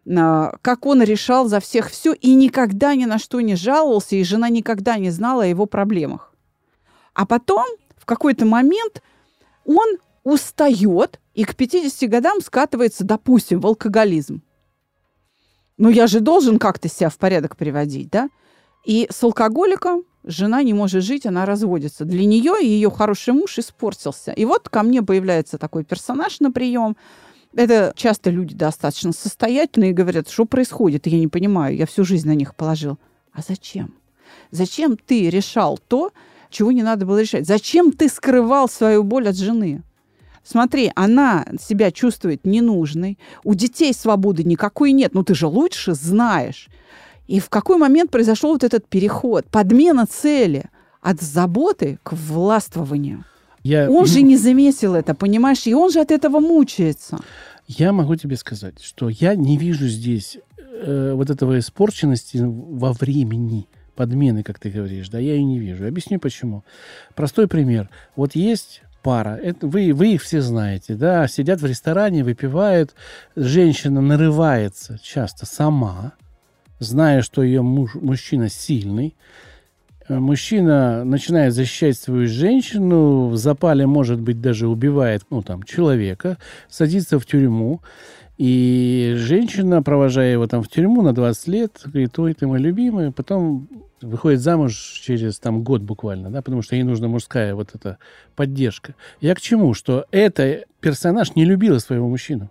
а, 0.09 0.57
как 0.61 0.87
он 0.87 1.03
решал 1.03 1.47
за 1.47 1.61
всех 1.61 1.89
все 1.91 2.13
и 2.13 2.35
никогда 2.35 2.97
ни 2.97 3.05
на 3.05 3.19
что 3.19 3.41
не 3.41 3.55
жаловался, 3.55 4.17
и 4.17 4.25
жена 4.25 4.49
никогда 4.49 4.99
не 4.99 5.11
знала 5.11 5.45
о 5.45 5.47
его 5.47 5.67
проблемах. 5.67 6.35
А 7.15 7.27
потом, 7.27 7.65
в 7.97 8.07
какой-то 8.07 8.45
момент, 8.45 9.03
он 9.65 9.99
устает 10.25 11.21
и 11.35 11.45
к 11.45 11.55
50 11.55 12.11
годам 12.11 12.41
скатывается, 12.41 13.05
допустим, 13.05 13.61
в 13.61 13.67
алкоголизм. 13.67 14.43
Ну, 15.77 15.91
я 15.91 16.09
же 16.09 16.19
должен 16.19 16.59
как-то 16.59 16.89
себя 16.89 17.09
в 17.09 17.17
порядок 17.19 17.57
приводить, 17.57 18.11
да? 18.11 18.29
И 18.85 19.09
с 19.11 19.23
алкоголиком 19.23 20.05
жена 20.25 20.63
не 20.63 20.75
может 20.75 21.03
жить, 21.03 21.27
она 21.27 21.47
разводится. 21.47 22.05
Для 22.05 22.25
нее 22.25 22.55
ее 22.63 22.91
хороший 22.91 23.35
муж 23.35 23.59
испортился. 23.59 24.33
И 24.33 24.45
вот 24.45 24.69
ко 24.69 24.83
мне 24.83 25.03
появляется 25.03 25.59
такой 25.59 25.85
персонаж 25.85 26.41
на 26.41 26.51
прием. 26.53 26.97
Это 27.55 27.93
часто 27.97 28.31
люди 28.31 28.55
достаточно 28.55 29.13
состоятельные 29.13 29.93
говорят, 29.93 30.29
что 30.29 30.45
происходит, 30.45 31.07
я 31.07 31.19
не 31.19 31.29
понимаю, 31.29 31.77
я 31.77 31.87
всю 31.87 32.05
жизнь 32.05 32.29
на 32.29 32.35
них 32.35 32.55
положил. 32.55 32.99
А 33.33 33.41
зачем? 33.47 33.95
Зачем 34.51 34.97
ты 34.97 35.31
решал 35.31 35.79
то, 35.89 36.13
чего 36.51 36.73
не 36.73 36.83
надо 36.83 37.07
было 37.07 37.21
решать? 37.21 37.47
Зачем 37.47 37.93
ты 37.93 38.09
скрывал 38.09 38.69
свою 38.69 39.03
боль 39.03 39.29
от 39.29 39.37
жены? 39.37 39.83
Смотри, 40.45 40.93
она 40.95 41.47
себя 41.61 41.91
чувствует 41.91 42.47
ненужной, 42.47 43.19
у 43.45 43.55
детей 43.55 43.93
свободы 43.93 44.45
никакой 44.45 44.93
нет, 44.93 45.13
ну 45.13 45.23
ты 45.23 45.35
же 45.35 45.47
лучше 45.47 45.95
знаешь. 45.95 46.69
И 47.29 47.41
в 47.41 47.49
какой 47.51 47.77
момент 47.77 48.11
произошел 48.11 48.53
вот 48.53 48.65
этот 48.65 48.89
переход, 48.89 49.47
подмена 49.47 50.07
цели 50.07 50.65
от 51.01 51.21
заботы 51.21 51.99
к 52.03 52.15
властвованию? 52.15 53.25
Я... 53.63 53.91
Он 53.91 54.07
же 54.07 54.23
не 54.23 54.37
заметил 54.37 54.95
это, 54.95 55.15
понимаешь? 55.15 55.67
И 55.67 55.75
он 55.75 55.91
же 55.91 56.01
от 56.01 56.11
этого 56.11 56.41
мучается. 56.41 57.19
Я 57.67 57.93
могу 57.93 58.17
тебе 58.17 58.37
сказать, 58.37 58.83
что 58.83 59.11
я 59.11 59.37
не 59.37 59.59
вижу 59.59 59.87
здесь 59.89 60.39
э, 60.57 61.13
вот 61.15 61.29
этого 61.29 61.59
испорченности 61.59 62.39
во 62.43 62.95
времени 62.95 63.69
подмены, 63.95 64.43
как 64.43 64.59
ты 64.59 64.71
говоришь, 64.71 65.11
да, 65.11 65.19
я 65.19 65.35
ее 65.35 65.45
не 65.45 65.59
вижу. 65.59 65.87
Объясню 65.87 66.19
почему. 66.19 66.65
Простой 67.15 67.47
пример. 67.47 67.91
Вот 68.17 68.35
есть 68.37 68.83
пара, 69.03 69.39
это, 69.43 69.67
вы, 69.67 69.93
вы 69.93 70.15
их 70.15 70.23
все 70.23 70.41
знаете, 70.41 70.95
да, 70.95 71.29
сидят 71.29 71.61
в 71.61 71.67
ресторане, 71.67 72.25
выпивают, 72.25 72.95
женщина 73.37 74.01
нарывается 74.01 74.99
часто 75.03 75.47
сама, 75.47 76.15
зная, 76.79 77.23
что 77.23 77.43
ее 77.43 77.63
муж, 77.63 77.95
мужчина 77.95 78.49
сильный, 78.49 79.15
э, 80.09 80.19
мужчина 80.19 81.05
начинает 81.05 81.55
защищать 81.55 81.99
свою 81.99 82.27
женщину, 82.27 83.29
в 83.29 83.37
запале, 83.37 83.87
может 83.87 84.21
быть, 84.21 84.41
даже 84.41 84.69
убивает, 84.69 85.23
ну, 85.31 85.43
там, 85.43 85.63
человека, 85.63 86.39
садится 86.69 87.19
в 87.19 87.27
тюрьму, 87.27 87.81
и 88.39 89.15
женщина, 89.17 89.83
провожая 89.83 90.33
его 90.33 90.47
там 90.47 90.63
в 90.63 90.69
тюрьму 90.69 91.03
на 91.03 91.13
20 91.13 91.49
лет, 91.49 91.81
говорит, 91.85 92.17
ой, 92.19 92.35
ты 92.35 92.47
мой 92.47 92.61
любимый, 92.61 93.11
потом 93.11 93.69
выходит 94.01 94.41
замуж 94.41 95.01
через 95.05 95.41
там 95.41 95.65
год 95.65 95.83
буквально, 95.83 96.31
да, 96.31 96.41
потому 96.41 96.63
что 96.63 96.77
ей 96.77 96.85
нужна 96.85 97.09
мужская 97.09 97.57
вот 97.57 97.71
эта 97.75 97.99
поддержка. 98.37 98.95
Я 99.21 99.35
к 99.35 99.41
чему? 99.41 99.75
Что 99.75 100.07
эта 100.13 100.65
персонаж 100.81 101.35
не 101.35 101.45
любила 101.45 101.79
своего 101.81 102.09
мужчину. 102.09 102.51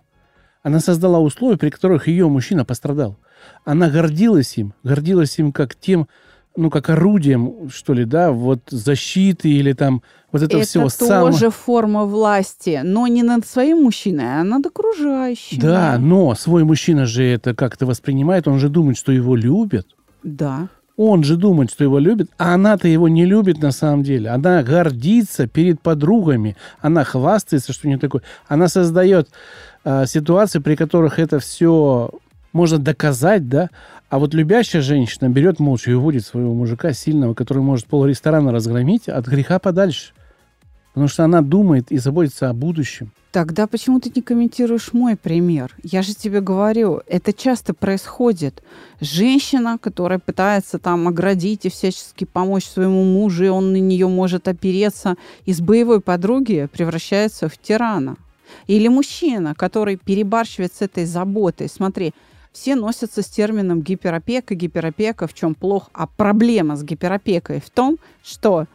Она 0.62 0.80
создала 0.80 1.20
условия, 1.20 1.56
при 1.56 1.70
которых 1.70 2.08
ее 2.08 2.28
мужчина 2.28 2.66
пострадал. 2.66 3.16
Она 3.64 3.90
гордилась 3.90 4.56
им, 4.58 4.74
гордилась 4.82 5.38
им 5.38 5.52
как 5.52 5.74
тем, 5.74 6.08
ну, 6.56 6.70
как 6.70 6.90
орудием, 6.90 7.70
что 7.70 7.92
ли, 7.92 8.04
да, 8.04 8.32
вот 8.32 8.60
защиты 8.68 9.48
или 9.48 9.72
там 9.74 10.02
вот 10.32 10.42
это, 10.42 10.56
это 10.56 10.66
всего 10.66 10.84
тоже 10.84 11.38
самого... 11.38 11.50
форма 11.50 12.04
власти, 12.04 12.80
но 12.82 13.06
не 13.06 13.22
над 13.22 13.46
своим 13.46 13.84
мужчиной, 13.84 14.40
а 14.40 14.44
над 14.44 14.66
окружающим. 14.66 15.60
Да, 15.60 15.96
но 15.98 16.34
свой 16.34 16.64
мужчина 16.64 17.06
же 17.06 17.24
это 17.24 17.54
как-то 17.54 17.86
воспринимает, 17.86 18.48
он 18.48 18.58
же 18.58 18.68
думает, 18.68 18.98
что 18.98 19.12
его 19.12 19.36
любят. 19.36 19.86
Да. 20.22 20.68
Он 20.98 21.22
же 21.22 21.36
думает, 21.36 21.70
что 21.70 21.84
его 21.84 22.00
любит, 22.00 22.28
а 22.38 22.54
она-то 22.54 22.88
его 22.88 23.08
не 23.08 23.24
любит 23.24 23.62
на 23.62 23.70
самом 23.70 24.02
деле. 24.02 24.30
Она 24.30 24.64
гордится 24.64 25.46
перед 25.46 25.80
подругами, 25.80 26.56
она 26.80 27.04
хвастается, 27.04 27.72
что 27.72 27.86
не 27.86 27.98
такой. 27.98 28.22
Она 28.48 28.66
создает 28.66 29.28
э, 29.84 30.06
ситуации, 30.06 30.58
при 30.58 30.74
которых 30.74 31.20
это 31.20 31.38
все 31.38 32.10
можно 32.58 32.78
доказать, 32.78 33.48
да, 33.48 33.70
а 34.10 34.18
вот 34.18 34.34
любящая 34.34 34.82
женщина 34.82 35.28
берет 35.28 35.60
молча 35.60 35.92
и 35.92 35.94
уводит 35.94 36.26
своего 36.26 36.54
мужика 36.54 36.92
сильного, 36.92 37.32
который 37.32 37.62
может 37.62 37.86
пол 37.86 38.04
ресторана 38.04 38.50
разгромить, 38.50 39.08
от 39.08 39.28
греха 39.28 39.60
подальше. 39.60 40.12
Потому 40.92 41.06
что 41.06 41.22
она 41.22 41.40
думает 41.40 41.92
и 41.92 41.98
заботится 41.98 42.50
о 42.50 42.54
будущем. 42.54 43.12
Тогда 43.30 43.68
почему 43.68 44.00
ты 44.00 44.10
не 44.12 44.22
комментируешь 44.22 44.92
мой 44.92 45.14
пример? 45.14 45.76
Я 45.84 46.02
же 46.02 46.14
тебе 46.14 46.40
говорю, 46.40 47.00
это 47.06 47.32
часто 47.32 47.74
происходит. 47.74 48.64
Женщина, 49.00 49.78
которая 49.80 50.18
пытается 50.18 50.80
там 50.80 51.06
оградить 51.06 51.64
и 51.64 51.70
всячески 51.70 52.24
помочь 52.24 52.64
своему 52.64 53.04
мужу, 53.04 53.44
и 53.44 53.48
он 53.48 53.70
на 53.70 53.76
нее 53.76 54.08
может 54.08 54.48
опереться, 54.48 55.14
из 55.44 55.60
боевой 55.60 56.00
подруги 56.00 56.68
превращается 56.72 57.48
в 57.48 57.56
тирана. 57.56 58.16
Или 58.66 58.88
мужчина, 58.88 59.54
который 59.54 59.96
перебарщивает 59.96 60.74
с 60.74 60.82
этой 60.82 61.04
заботой. 61.04 61.68
Смотри, 61.68 62.14
все 62.52 62.74
носятся 62.74 63.22
с 63.22 63.26
термином 63.26 63.82
гиперопека, 63.82 64.54
гиперопека, 64.54 65.26
в 65.26 65.34
чем 65.34 65.54
плохо. 65.54 65.88
А 65.92 66.06
проблема 66.06 66.76
с 66.76 66.82
гиперопекой 66.82 67.60
в 67.60 67.70
том, 67.70 67.98
что 68.22 68.66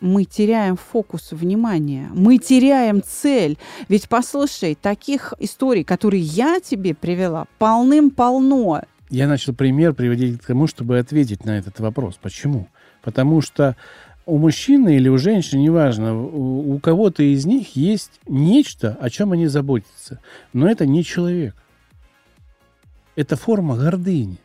мы 0.00 0.24
теряем 0.24 0.76
фокус 0.76 1.32
внимания, 1.32 2.08
мы 2.14 2.38
теряем 2.38 3.02
цель. 3.02 3.58
Ведь 3.88 4.08
послушай, 4.08 4.76
таких 4.80 5.34
историй, 5.38 5.84
которые 5.84 6.22
я 6.22 6.60
тебе 6.60 6.94
привела, 6.94 7.46
полным-полно. 7.58 8.82
Я 9.10 9.26
начал 9.26 9.54
пример 9.54 9.92
приводить 9.92 10.40
к 10.40 10.46
тому, 10.46 10.66
чтобы 10.66 10.98
ответить 10.98 11.44
на 11.44 11.58
этот 11.58 11.80
вопрос. 11.80 12.18
Почему? 12.20 12.68
Потому 13.02 13.40
что 13.40 13.76
у 14.24 14.38
мужчины 14.38 14.96
или 14.96 15.08
у 15.08 15.18
женщины, 15.18 15.60
неважно, 15.60 16.16
у, 16.16 16.78
кого-то 16.78 17.22
из 17.22 17.44
них 17.44 17.74
есть 17.74 18.20
нечто, 18.28 18.96
о 19.00 19.10
чем 19.10 19.32
они 19.32 19.48
заботятся. 19.48 20.20
Но 20.52 20.70
это 20.70 20.86
не 20.86 21.04
человек. 21.04 21.56
Это 23.20 23.36
форма 23.36 23.76
гордыни. 23.76 24.38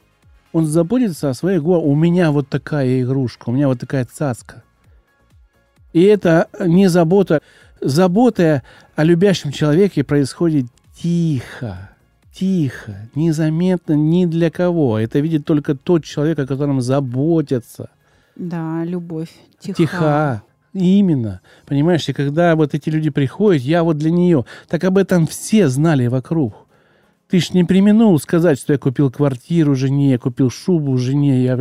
Он 0.51 0.65
заботится 0.65 1.29
о 1.29 1.33
своей 1.33 1.59
голове. 1.59 1.87
У 1.87 1.95
меня 1.95 2.31
вот 2.31 2.49
такая 2.49 3.01
игрушка, 3.01 3.49
у 3.49 3.53
меня 3.53 3.69
вот 3.69 3.79
такая 3.79 4.03
цацка. 4.03 4.63
И 5.93 6.01
это 6.03 6.49
не 6.59 6.89
забота. 6.89 7.41
Забота 7.79 8.63
о 8.97 9.05
любящем 9.05 9.53
человеке 9.53 10.03
происходит 10.03 10.65
тихо, 10.93 11.91
тихо, 12.33 13.09
незаметно 13.15 13.93
ни 13.93 14.25
для 14.25 14.51
кого. 14.51 14.99
Это 14.99 15.19
видит 15.19 15.45
только 15.45 15.73
тот 15.75 16.03
человек, 16.03 16.37
о 16.39 16.45
котором 16.45 16.81
заботятся. 16.81 17.91
Да, 18.35 18.83
любовь. 18.83 19.31
Тиха. 19.57 19.77
Тиха. 19.77 20.43
Именно. 20.73 21.39
Понимаешь, 21.65 22.09
и 22.09 22.13
когда 22.13 22.57
вот 22.57 22.73
эти 22.73 22.89
люди 22.89 23.09
приходят, 23.09 23.61
я 23.61 23.85
вот 23.85 23.97
для 23.97 24.11
нее, 24.11 24.43
так 24.67 24.83
об 24.83 24.97
этом 24.97 25.27
все 25.27 25.69
знали 25.69 26.07
вокруг. 26.07 26.64
Ты 27.29 27.39
ж 27.39 27.53
не 27.53 27.63
применул 27.63 28.19
сказать, 28.19 28.59
что 28.59 28.73
я 28.73 28.79
купил 28.79 29.09
квартиру 29.09 29.75
жене, 29.75 30.11
я 30.11 30.19
купил 30.19 30.51
шубу 30.51 30.97
жене, 30.97 31.43
я 31.43 31.57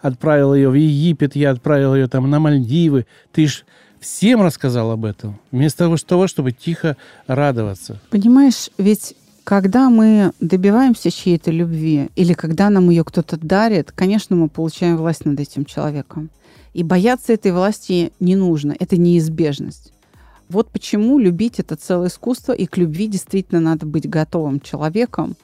отправил 0.00 0.54
ее 0.54 0.70
в 0.70 0.74
Египет, 0.74 1.34
я 1.34 1.50
отправил 1.50 1.94
ее 1.94 2.06
там 2.06 2.30
на 2.30 2.38
Мальдивы. 2.38 3.06
Ты 3.32 3.48
ж 3.48 3.64
всем 3.98 4.42
рассказал 4.42 4.92
об 4.92 5.04
этом, 5.04 5.40
вместо 5.50 5.90
того, 6.06 6.28
чтобы 6.28 6.52
тихо 6.52 6.96
радоваться. 7.26 8.00
Понимаешь, 8.10 8.70
ведь 8.78 9.16
когда 9.42 9.90
мы 9.90 10.32
добиваемся 10.40 11.10
чьей-то 11.10 11.50
любви, 11.50 12.10
или 12.14 12.34
когда 12.34 12.70
нам 12.70 12.90
ее 12.90 13.02
кто-то 13.02 13.36
дарит, 13.36 13.92
конечно, 13.92 14.36
мы 14.36 14.48
получаем 14.48 14.96
власть 14.96 15.24
над 15.24 15.40
этим 15.40 15.64
человеком. 15.64 16.30
И 16.74 16.84
бояться 16.84 17.32
этой 17.32 17.50
власти 17.50 18.12
не 18.20 18.36
нужно, 18.36 18.76
это 18.78 18.96
неизбежность. 18.96 19.92
Вот 20.48 20.70
почему 20.70 21.18
любить 21.18 21.60
это 21.60 21.76
целое 21.76 22.08
искусство, 22.08 22.52
и 22.52 22.66
к 22.66 22.78
любви 22.78 23.06
действительно 23.06 23.60
надо 23.60 23.84
быть 23.84 24.08
готовым 24.08 24.60
человеком, 24.60 25.36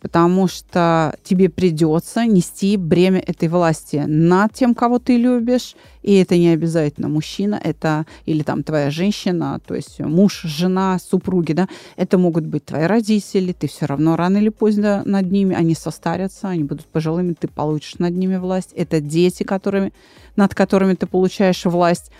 потому 0.00 0.46
что 0.46 1.16
тебе 1.24 1.48
придется 1.48 2.24
нести 2.24 2.76
бремя 2.76 3.18
этой 3.18 3.48
власти 3.48 4.04
над 4.06 4.52
тем, 4.52 4.74
кого 4.74 5.00
ты 5.00 5.16
любишь, 5.16 5.74
и 6.02 6.14
это 6.14 6.36
не 6.36 6.50
обязательно 6.50 7.08
мужчина, 7.08 7.58
это 7.62 8.06
или 8.26 8.42
там 8.42 8.62
твоя 8.62 8.90
женщина, 8.90 9.60
то 9.66 9.74
есть 9.74 9.98
муж, 9.98 10.42
жена, 10.42 10.98
супруги, 11.00 11.52
да, 11.52 11.68
это 11.96 12.16
могут 12.16 12.44
быть 12.44 12.64
твои 12.64 12.84
родители, 12.84 13.52
ты 13.52 13.66
все 13.66 13.86
равно 13.86 14.14
рано 14.14 14.36
или 14.36 14.50
поздно 14.50 15.02
над 15.04 15.32
ними, 15.32 15.56
они 15.56 15.74
состарятся, 15.74 16.50
они 16.50 16.62
будут 16.62 16.86
пожилыми, 16.86 17.32
ты 17.32 17.48
получишь 17.48 17.98
над 17.98 18.14
ними 18.14 18.36
власть, 18.36 18.72
это 18.76 19.00
дети, 19.00 19.42
которыми, 19.42 19.92
над 20.36 20.54
которыми 20.54 20.94
ты 20.94 21.06
получаешь 21.06 21.64
власть, 21.64 22.12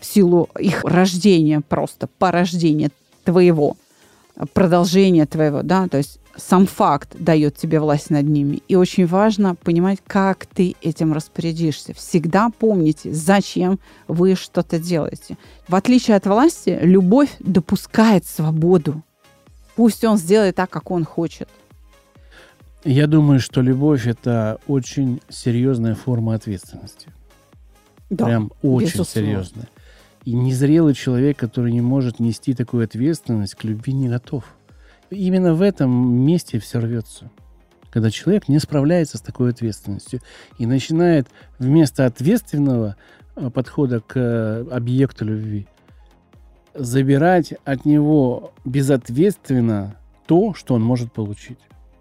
в 0.00 0.04
силу 0.04 0.48
их 0.58 0.82
рождения 0.84 1.60
просто, 1.60 2.08
порождения 2.18 2.90
твоего, 3.24 3.76
продолжения 4.54 5.26
твоего, 5.26 5.62
да, 5.62 5.88
то 5.88 5.98
есть 5.98 6.18
сам 6.36 6.66
факт 6.66 7.16
дает 7.18 7.56
тебе 7.56 7.80
власть 7.80 8.10
над 8.10 8.26
ними. 8.26 8.62
И 8.68 8.76
очень 8.76 9.06
важно 9.06 9.54
понимать, 9.56 9.98
как 10.06 10.46
ты 10.46 10.74
этим 10.80 11.12
распорядишься. 11.12 11.92
Всегда 11.92 12.50
помните, 12.56 13.12
зачем 13.12 13.78
вы 14.08 14.34
что-то 14.36 14.78
делаете. 14.78 15.36
В 15.68 15.74
отличие 15.74 16.16
от 16.16 16.26
власти, 16.26 16.78
любовь 16.80 17.30
допускает 17.40 18.24
свободу. 18.26 19.02
Пусть 19.76 20.04
он 20.04 20.16
сделает 20.16 20.56
так, 20.56 20.70
как 20.70 20.90
он 20.90 21.04
хочет. 21.04 21.48
Я 22.84 23.06
думаю, 23.06 23.40
что 23.40 23.60
любовь 23.60 24.06
это 24.06 24.58
очень 24.66 25.20
серьезная 25.28 25.94
форма 25.94 26.34
ответственности. 26.34 27.08
Да, 28.08 28.24
Прям 28.24 28.52
очень 28.62 28.98
безусловно. 28.98 29.30
серьезная. 29.30 29.68
И 30.24 30.34
незрелый 30.34 30.94
человек, 30.94 31.38
который 31.38 31.72
не 31.72 31.80
может 31.80 32.20
нести 32.20 32.54
такую 32.54 32.84
ответственность, 32.84 33.54
к 33.54 33.64
любви 33.64 33.92
не 33.92 34.08
готов. 34.08 34.44
Именно 35.10 35.54
в 35.54 35.62
этом 35.62 35.90
месте 35.90 36.58
все 36.58 36.78
рвется. 36.78 37.30
Когда 37.90 38.10
человек 38.10 38.48
не 38.48 38.58
справляется 38.58 39.18
с 39.18 39.20
такой 39.20 39.50
ответственностью 39.50 40.20
и 40.58 40.66
начинает 40.66 41.26
вместо 41.58 42.06
ответственного 42.06 42.96
э, 43.34 43.50
подхода 43.50 44.00
к 44.00 44.16
э, 44.16 44.66
объекту 44.70 45.24
любви 45.24 45.66
забирать 46.74 47.54
от 47.64 47.84
него 47.84 48.52
безответственно 48.64 49.96
то, 50.26 50.54
что 50.54 50.74
он 50.74 50.82
может 50.82 51.12
получить. 51.12 51.58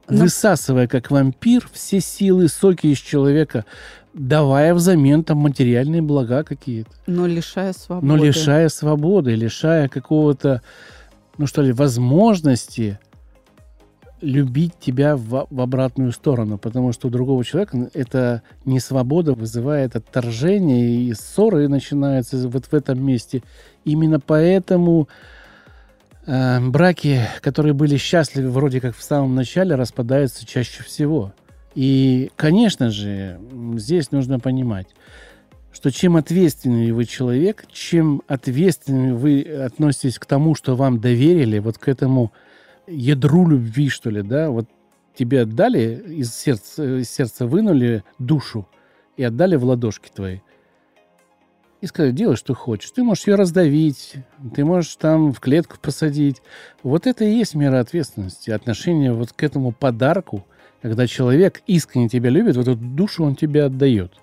Но- 0.09 0.23
Высасывая, 0.23 0.87
как 0.87 1.11
вампир, 1.11 1.69
все 1.71 1.99
силы, 1.99 2.47
соки 2.47 2.87
из 2.87 2.97
человека, 2.97 3.65
давая 4.13 4.73
взамен 4.73 5.23
там 5.23 5.37
материальные 5.37 6.01
блага 6.01 6.43
какие-то 6.43 6.91
Но 7.07 7.27
лишая 7.27 7.73
свободы. 7.73 8.07
но 8.07 8.15
лишая 8.15 8.69
свободы, 8.69 9.35
лишая 9.35 9.87
какого-то, 9.87 10.61
ну 11.37 11.45
что 11.47 11.61
ли, 11.61 11.71
возможности 11.71 12.99
любить 14.21 14.73
тебя 14.79 15.15
в, 15.15 15.47
в 15.49 15.61
обратную 15.61 16.11
сторону, 16.11 16.57
потому 16.57 16.91
что 16.91 17.07
у 17.07 17.11
другого 17.11 17.45
человека 17.45 17.89
это 17.93 18.41
не 18.65 18.79
свобода 18.81 19.33
вызывает 19.33 19.95
отторжение 19.95 21.03
и 21.03 21.13
ссоры 21.13 21.69
начинаются 21.69 22.35
вот 22.49 22.65
в 22.65 22.73
этом 22.73 23.01
месте. 23.01 23.43
Именно 23.85 24.19
поэтому 24.19 25.07
э, 26.25 26.59
браки, 26.59 27.21
которые 27.41 27.73
были 27.73 27.97
счастливы 27.97 28.49
вроде 28.49 28.81
как 28.81 28.95
в 28.95 29.03
самом 29.03 29.35
начале, 29.35 29.75
распадаются 29.75 30.45
чаще 30.45 30.83
всего. 30.83 31.33
И, 31.75 32.31
конечно 32.35 32.89
же, 32.89 33.39
здесь 33.75 34.11
нужно 34.11 34.39
понимать, 34.39 34.87
что 35.71 35.91
чем 35.91 36.17
ответственнее 36.17 36.93
вы 36.93 37.05
человек, 37.05 37.65
чем 37.71 38.21
ответственнее 38.27 39.13
вы 39.13 39.41
относитесь 39.41 40.19
к 40.19 40.25
тому, 40.25 40.55
что 40.55 40.75
вам 40.75 40.99
доверили, 40.99 41.59
вот 41.59 41.77
к 41.77 41.87
этому 41.87 42.31
ядру 42.87 43.47
любви, 43.47 43.89
что 43.89 44.09
ли, 44.09 44.21
да, 44.21 44.49
вот 44.49 44.67
тебе 45.15 45.41
отдали 45.41 46.03
из 46.07 46.33
сердца, 46.33 46.99
из 46.99 47.09
сердца 47.09 47.45
вынули 47.45 48.03
душу 48.17 48.67
и 49.17 49.23
отдали 49.23 49.55
в 49.55 49.65
ладошки 49.65 50.09
твои. 50.13 50.39
И 51.81 51.87
сказать, 51.87 52.15
делай, 52.15 52.35
что 52.35 52.53
хочешь. 52.53 52.91
Ты 52.91 53.03
можешь 53.03 53.27
ее 53.27 53.35
раздавить, 53.35 54.15
ты 54.53 54.65
можешь 54.65 54.95
там 54.95 55.31
в 55.31 55.39
клетку 55.39 55.77
посадить. 55.81 56.41
Вот 56.83 57.07
это 57.07 57.23
и 57.23 57.33
есть 57.33 57.55
мера 57.55 57.79
ответственности. 57.79 58.51
Отношение 58.51 59.13
вот 59.13 59.31
к 59.31 59.43
этому 59.43 59.71
подарку, 59.71 60.45
когда 60.81 61.07
человек 61.07 61.61
искренне 61.67 62.09
тебя 62.09 62.29
любит, 62.29 62.57
вот 62.57 62.67
эту 62.67 62.77
душу 62.77 63.23
он 63.23 63.35
тебе 63.35 63.63
отдает. 63.63 64.13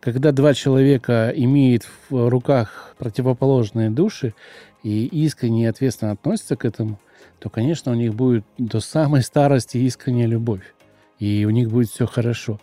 Когда 0.00 0.32
два 0.32 0.54
человека 0.54 1.32
имеют 1.34 1.86
в 2.08 2.28
руках 2.28 2.94
противоположные 2.98 3.90
души 3.90 4.34
и 4.82 5.06
искренне 5.06 5.64
и 5.64 5.66
ответственно 5.66 6.12
относятся 6.12 6.56
к 6.56 6.64
этому, 6.64 6.98
то, 7.38 7.50
конечно, 7.50 7.92
у 7.92 7.94
них 7.94 8.14
будет 8.14 8.44
до 8.56 8.80
самой 8.80 9.22
старости 9.22 9.78
искренняя 9.78 10.26
любовь. 10.26 10.74
И 11.18 11.44
у 11.44 11.50
них 11.50 11.70
будет 11.70 11.90
все 11.90 12.06
хорошо. 12.06 12.58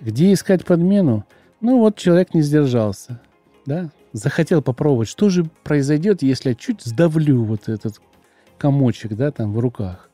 Где 0.00 0.32
искать 0.32 0.64
подмену? 0.64 1.24
Ну 1.60 1.78
вот 1.78 1.96
человек 1.96 2.34
не 2.34 2.42
сдержался, 2.42 3.20
да, 3.66 3.90
захотел 4.12 4.62
попробовать, 4.62 5.08
что 5.08 5.28
же 5.28 5.48
произойдет, 5.62 6.22
если 6.22 6.50
я 6.50 6.54
чуть 6.54 6.82
сдавлю 6.82 7.42
вот 7.42 7.68
этот 7.68 8.00
комочек, 8.58 9.14
да, 9.14 9.30
там 9.30 9.52
в 9.52 9.58
руках. 9.58 10.08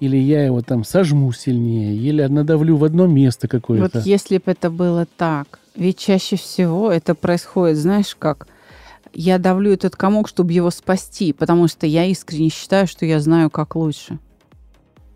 Или 0.00 0.16
я 0.16 0.44
его 0.44 0.62
там 0.62 0.84
сожму 0.84 1.32
сильнее, 1.32 1.96
или 1.96 2.22
надавлю 2.24 2.76
в 2.76 2.84
одно 2.84 3.06
место 3.06 3.48
какое-то. 3.48 3.98
Вот 3.98 4.06
если 4.06 4.38
бы 4.38 4.44
это 4.46 4.70
было 4.70 5.06
так, 5.16 5.58
ведь 5.74 5.98
чаще 5.98 6.36
всего 6.36 6.90
это 6.92 7.14
происходит, 7.14 7.78
знаешь, 7.78 8.14
как 8.16 8.46
я 9.12 9.38
давлю 9.38 9.72
этот 9.72 9.96
комок, 9.96 10.28
чтобы 10.28 10.52
его 10.52 10.70
спасти, 10.70 11.32
потому 11.32 11.66
что 11.66 11.86
я 11.86 12.04
искренне 12.04 12.50
считаю, 12.50 12.86
что 12.86 13.06
я 13.06 13.20
знаю, 13.20 13.50
как 13.50 13.74
лучше. 13.74 14.18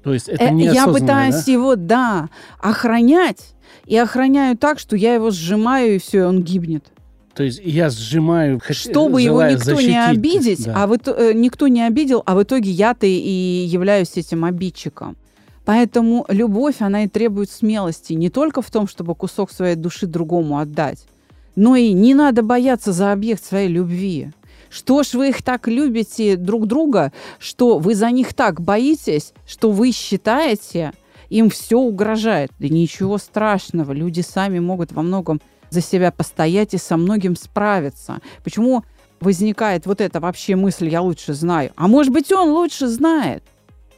То 0.03 0.13
есть 0.13 0.29
это 0.29 0.45
Э, 0.45 0.51
не 0.51 0.65
Я 0.65 0.87
пытаюсь 0.87 1.45
да? 1.45 1.53
его, 1.53 1.77
да, 1.77 2.29
охранять, 2.59 3.55
и 3.87 3.97
охраняю 3.97 4.57
так, 4.57 4.79
что 4.79 4.97
я 4.97 5.15
его 5.15 5.31
сжимаю, 5.31 5.97
и 5.97 5.99
все, 5.99 6.21
и 6.21 6.23
он 6.23 6.43
гибнет. 6.43 6.87
То 7.35 7.43
есть 7.43 7.61
я 7.65 7.89
сжимаю, 7.89 8.61
Чтобы 8.69 9.23
его 9.23 9.43
никто 9.43 9.73
не 9.73 9.77
защитить, 9.77 9.97
обидеть, 9.97 10.65
да. 10.65 10.83
а 10.83 10.87
в 10.87 10.93
э, 10.93 11.33
никто 11.35 11.67
не 11.69 11.83
обидел, 11.87 12.23
а 12.27 12.35
в 12.35 12.43
итоге 12.43 12.71
я-то 12.71 13.07
и 13.07 13.65
являюсь 13.67 14.17
этим 14.17 14.45
обидчиком. 14.45 15.17
Поэтому 15.65 16.27
любовь, 16.29 16.77
она 16.81 17.05
и 17.05 17.09
требует 17.09 17.51
смелости 17.51 18.13
не 18.15 18.31
только 18.31 18.63
в 18.63 18.71
том, 18.71 18.87
чтобы 18.87 19.15
кусок 19.15 19.51
своей 19.51 19.77
души 19.77 20.07
другому 20.07 20.59
отдать, 20.59 21.07
но 21.55 21.77
и 21.77 21.93
не 21.93 22.15
надо 22.15 22.43
бояться 22.43 22.93
за 22.93 23.13
объект 23.13 23.45
своей 23.45 23.69
любви. 23.69 24.33
Что 24.69 25.03
ж 25.03 25.15
вы 25.15 25.29
их 25.29 25.43
так 25.43 25.69
любите 25.69 26.37
друг 26.37 26.67
друга, 26.67 27.13
что 27.39 27.79
вы 27.79 27.95
за 27.95 28.11
них 28.11 28.33
так 28.35 28.61
боитесь, 28.61 29.35
что 29.47 29.71
вы 29.71 29.93
считаете, 29.93 30.93
им 31.33 31.49
все 31.49 31.79
угрожает. 31.79 32.53
Да 32.59 32.69
ничего 32.69 33.17
страшного, 33.17 33.93
люди 33.93 34.21
сами 34.21 34.59
могут 34.59 34.93
во 34.93 35.03
многом 35.03 35.41
за 35.71 35.81
себя 35.81 36.13
постоять 36.13 36.75
и 36.75 36.79
со 36.79 36.99
многим 36.99 37.37
справиться. 37.37 38.21
Почему 38.45 38.85
возникает 39.21 39.87
вот 39.87 40.03
эта 40.03 40.21
вообще 40.21 40.57
мысль 40.57 40.89
«я 40.89 41.01
лучше 41.01 41.33
знаю»? 41.33 41.71
А 41.77 41.89
может 41.89 42.13
быть, 42.13 42.31
он 42.33 42.51
лучше 42.51 42.87
знает? 42.87 43.43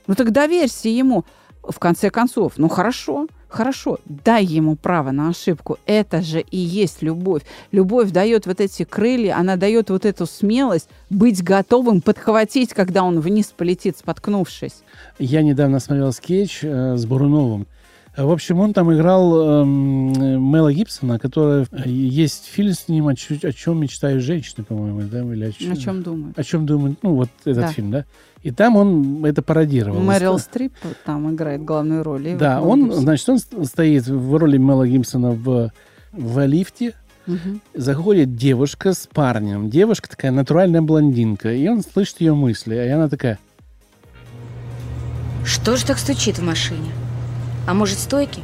Ну 0.07 0.15
так 0.15 0.31
доверься 0.31 0.89
ему. 0.89 1.25
В 1.63 1.79
конце 1.79 2.11
концов, 2.11 2.53
ну 2.57 2.69
хорошо, 2.69 3.27
хорошо, 3.55 3.99
дай 4.05 4.45
ему 4.45 4.77
право 4.77 5.13
на 5.13 5.29
ошибку. 5.29 5.79
Это 5.87 6.23
же 6.23 6.41
и 6.41 6.59
есть 6.59 7.03
любовь. 7.03 7.43
Любовь 7.73 8.11
дает 8.11 8.47
вот 8.47 8.61
эти 8.61 8.85
крылья, 8.85 9.37
она 9.37 9.57
дает 9.57 9.91
вот 9.91 10.05
эту 10.05 10.27
смелость 10.27 10.89
быть 11.11 11.43
готовым 11.43 12.01
подхватить, 12.01 12.75
когда 12.75 13.05
он 13.05 13.21
вниз 13.21 13.53
полетит, 13.57 13.97
споткнувшись. 13.99 14.83
Я 15.19 15.43
недавно 15.43 15.81
смотрел 15.81 16.13
скетч 16.13 16.61
э, 16.63 16.97
с 16.97 17.07
Буруновым. 17.07 17.67
В 18.17 18.31
общем, 18.31 18.61
он 18.61 18.73
там 18.73 18.95
играл 18.95 19.63
эм, 19.63 20.13
Мела 20.53 20.73
Гибсона, 20.73 21.19
который 21.19 21.67
э, 21.73 21.89
есть 21.89 22.45
фильм 22.47 22.73
с 22.73 22.87
ним 22.89 23.09
о, 23.09 23.15
чё- 23.17 23.37
о 23.43 23.53
чем 23.53 23.81
мечтают 23.81 24.23
женщины, 24.23 24.63
по-моему, 24.65 25.03
да, 25.11 25.21
или 25.23 25.47
о 25.47 25.53
чём, 25.53 25.73
О 25.73 25.77
чем 25.77 26.03
думают? 26.05 26.39
о 26.39 26.45
чем 26.45 26.65
думают, 26.65 26.99
ну 27.03 27.15
вот 27.17 27.29
этот 27.45 27.63
Да. 27.65 27.69
фильм, 27.69 27.91
да. 27.91 28.05
И 28.43 28.53
там 28.53 28.77
он 28.77 29.25
это 29.25 29.43
пародировал. 29.43 29.99
Мэрил 30.01 30.39
Ст- 30.39 30.45
Стрип 30.45 30.75
там 31.05 31.35
играет 31.35 31.65
главную 31.65 32.05
роль. 32.05 32.37
Да, 32.39 32.61
он, 32.63 32.93
значит, 32.93 33.29
он 33.29 33.39
ст- 33.39 33.65
стоит 33.67 34.07
в 34.07 34.37
роли 34.37 34.59
Мела 34.59 34.87
Гибсона 34.87 35.31
в, 35.33 35.73
в 36.13 36.47
лифте, 36.47 36.95
Мгм. 37.27 37.63
заходит 37.75 38.37
девушка 38.37 38.93
с 38.93 39.09
парнем. 39.13 39.71
Девушка 39.71 40.09
такая 40.09 40.31
натуральная 40.31 40.83
блондинка, 40.83 41.53
и 41.53 41.67
он 41.67 41.83
слышит 41.83 42.21
ее 42.21 42.35
мысли, 42.35 42.75
и 42.77 42.89
она 42.91 43.09
такая, 43.09 43.41
Что 45.45 45.77
же 45.77 45.85
так 45.85 45.99
стучит 45.99 46.39
в 46.39 46.43
машине? 46.45 46.91
А 47.67 47.75
может, 47.75 47.99
стойки? 47.99 48.43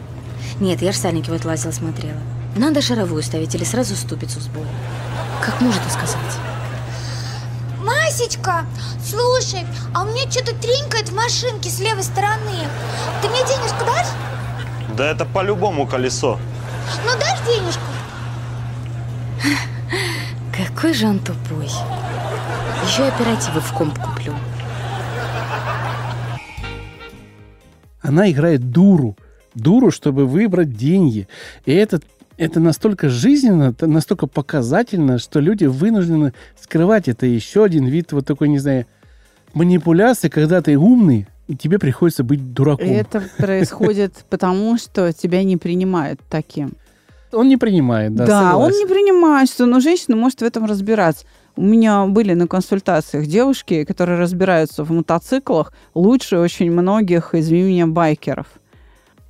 Нет, 0.61 0.83
я 0.83 0.93
ж 0.93 0.97
сальники 0.97 1.31
вот 1.31 1.45
лазила, 1.45 1.73
смотрела. 1.73 2.19
Надо 2.57 2.81
шаровую 2.81 3.23
ставить 3.23 3.55
или 3.55 3.65
сразу 3.65 3.95
ступицу 3.95 4.41
с. 4.41 4.49
Как 5.45 5.61
мужу 5.61 5.79
это 5.81 5.91
сказать? 5.93 6.19
Масечка, 7.79 8.65
слушай, 9.05 9.67
а 9.95 10.03
у 10.03 10.07
меня 10.07 10.31
что-то 10.31 10.55
тренькает 10.55 11.09
в 11.11 11.15
машинке 11.15 11.71
с 11.71 11.81
левой 11.81 12.03
стороны. 12.03 12.67
Ты 13.23 13.29
мне 13.29 13.41
денежку 13.41 13.85
дашь? 13.85 14.09
Да 14.97 15.07
это 15.07 15.25
по-любому 15.25 15.87
колесо. 15.87 16.39
Ну 17.05 17.19
дашь 17.19 17.41
денежку? 17.47 17.83
Какой 20.57 20.93
же 20.93 21.07
он 21.07 21.19
тупой. 21.19 21.71
Еще 22.87 23.05
и 23.05 23.09
оперативы 23.09 23.61
в 23.61 23.73
комп 23.73 23.99
она 28.11 28.31
играет 28.31 28.71
дуру. 28.71 29.17
Дуру, 29.55 29.91
чтобы 29.91 30.27
выбрать 30.27 30.77
деньги. 30.77 31.29
И 31.65 31.73
это, 31.73 32.01
это 32.37 32.61
настолько 32.61 33.09
жизненно, 33.09 33.71
это 33.71 33.87
настолько 33.87 34.27
показательно, 34.27 35.19
что 35.19 35.41
люди 35.41 35.65
вынуждены 35.65 36.35
скрывать. 36.61 37.09
Это 37.09 37.27
еще 37.27 37.65
один 37.65 37.87
вид 37.87 38.13
вот 38.13 38.27
такой, 38.27 38.49
не 38.49 38.59
знаю, 38.59 38.87
манипуляции, 39.55 40.29
когда 40.29 40.61
ты 40.61 40.77
умный, 40.77 41.27
и 41.49 41.57
тебе 41.57 41.79
приходится 41.79 42.25
быть 42.25 42.53
дураком. 42.53 42.87
Это 42.87 43.23
происходит 43.39 44.25
потому, 44.29 44.77
что 44.77 45.13
тебя 45.13 45.43
не 45.45 45.57
принимают 45.57 46.21
таким. 46.29 46.73
Он 47.33 47.49
не 47.49 47.57
принимает, 47.57 48.15
да, 48.15 48.27
Да, 48.27 48.57
он 48.57 48.73
не 48.73 48.87
принимает, 48.87 49.49
что 49.49 49.67
но 49.67 49.79
женщина 49.79 50.17
может 50.17 50.41
в 50.41 50.45
этом 50.45 50.67
разбираться. 50.67 51.25
У 51.61 51.63
меня 51.63 52.07
были 52.07 52.33
на 52.33 52.47
консультациях 52.47 53.27
девушки, 53.27 53.85
которые 53.85 54.19
разбираются 54.19 54.83
в 54.83 54.91
мотоциклах 54.91 55.75
лучше 55.95 56.39
очень 56.39 56.73
многих, 56.73 57.35
извини 57.35 57.65
меня, 57.65 57.87
байкеров. 57.87 58.47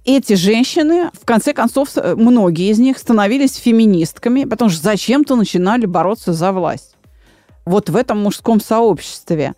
Эти 0.04 0.34
женщины, 0.34 1.10
в 1.12 1.24
конце 1.24 1.52
концов, 1.52 1.90
с- 1.90 2.14
многие 2.14 2.70
из 2.70 2.78
них 2.78 2.98
становились 2.98 3.56
феминистками, 3.56 4.44
потому 4.44 4.70
что 4.70 4.80
зачем-то 4.80 5.34
начинали 5.34 5.86
бороться 5.86 6.32
за 6.32 6.52
власть. 6.52 6.94
Вот 7.66 7.90
в 7.90 7.96
этом 7.96 8.22
мужском 8.22 8.60
сообществе. 8.60 9.54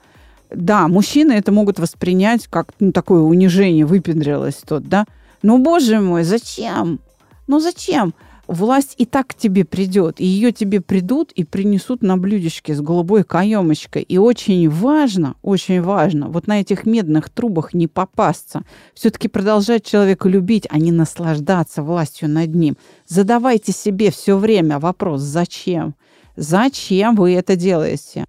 Да, 0.51 0.89
мужчины 0.89 1.33
это 1.33 1.53
могут 1.53 1.79
воспринять 1.79 2.47
как 2.47 2.69
ну, 2.81 2.91
такое 2.91 3.21
унижение, 3.21 3.85
выпендрилось 3.85 4.63
тут, 4.67 4.89
да. 4.89 5.05
Ну, 5.43 5.59
боже 5.59 6.01
мой, 6.01 6.25
зачем? 6.25 7.01
Ну, 7.47 7.61
зачем? 7.61 8.15
Власть 8.49 8.95
и 8.99 9.07
так 9.07 9.29
к 9.29 9.35
тебе 9.35 9.65
придет, 9.65 10.21
и 10.21 10.27
ее 10.27 10.53
тебе 10.53 10.81
придут 10.81 11.31
и 11.33 11.45
принесут 11.45 12.03
на 12.03 12.17
блюдечке 12.17 12.75
с 12.75 12.81
голубой 12.81 13.23
каемочкой. 13.23 14.03
И 14.03 14.19
очень 14.19 14.69
важно, 14.69 15.37
очень 15.43 15.81
важно, 15.81 16.29
вот 16.29 16.49
на 16.49 16.61
этих 16.61 16.85
медных 16.85 17.31
трубах 17.31 17.73
не 17.73 17.87
попасться. 17.87 18.65
Все-таки 18.95 19.29
продолжать 19.29 19.87
человека 19.87 20.29
любить, 20.29 20.67
а 20.71 20.79
не 20.79 20.91
наслаждаться 20.91 21.83
властью 21.83 22.29
над 22.29 22.55
ним. 22.55 22.77
Задавайте 23.07 23.73
себе 23.73 24.11
все 24.11 24.37
время 24.37 24.81
вопрос, 24.81 25.21
зачем? 25.21 25.95
Зачем 26.35 27.15
вы 27.15 27.35
это 27.35 27.55
делаете? 27.57 28.25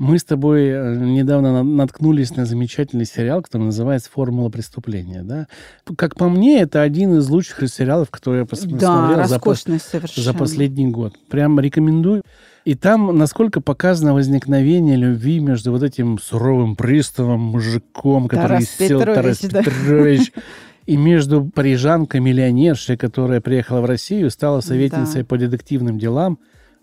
Мы 0.00 0.18
с 0.18 0.24
тобой 0.24 0.62
э, 0.70 0.96
недавно 0.96 1.52
на- 1.52 1.62
наткнулись 1.62 2.34
на 2.34 2.46
замечательный 2.46 3.04
сериал, 3.04 3.42
который 3.42 3.64
называется 3.64 4.10
«Формула 4.10 4.48
преступления». 4.48 5.22
Да? 5.22 5.46
Как 5.94 6.16
по 6.16 6.30
мне, 6.30 6.62
это 6.62 6.80
один 6.80 7.18
из 7.18 7.28
лучших 7.28 7.68
сериалов, 7.68 8.08
которые 8.08 8.40
я 8.40 8.44
пос- 8.46 8.66
Да, 8.78 9.26
за, 9.26 9.36
пос- 9.36 10.20
за 10.22 10.32
последний 10.32 10.86
год. 10.86 11.16
Прям 11.28 11.60
рекомендую. 11.60 12.22
И 12.64 12.74
там 12.76 13.14
насколько 13.18 13.60
показано 13.60 14.14
возникновение 14.14 14.96
любви 14.96 15.38
между 15.38 15.70
вот 15.70 15.82
этим 15.82 16.18
суровым 16.18 16.76
приставом, 16.76 17.40
мужиком, 17.40 18.26
который 18.26 18.48
Тарас 18.48 18.70
сел 18.70 19.00
Петрович, 19.00 19.14
Тарас 19.16 19.38
да. 19.50 19.62
Петрович, 19.64 20.32
и 20.86 20.96
между 20.96 21.44
парижанкой-миллионершей, 21.44 22.96
которая 22.96 23.42
приехала 23.42 23.82
в 23.82 23.84
Россию, 23.84 24.30
стала 24.30 24.60
советницей 24.60 25.20
Да. 25.20 25.26
по 25.26 25.36
детективным 25.36 25.98
делам. 25.98 26.38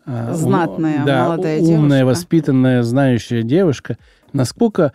А, 0.10 0.34
Знатная 0.34 1.04
да, 1.06 1.26
молодая 1.26 1.60
умная, 1.60 2.00
девушка. 2.00 2.06
воспитанная, 2.06 2.82
знающая 2.84 3.44
девушка. 3.44 3.98
Насколько 4.32 4.94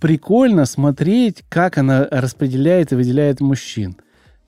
прикольно 0.00 0.66
смотреть, 0.66 1.42
как 1.48 1.78
она 1.78 2.06
распределяет 2.10 2.92
и 2.92 2.94
выделяет 2.94 3.40
мужчин. 3.40 3.96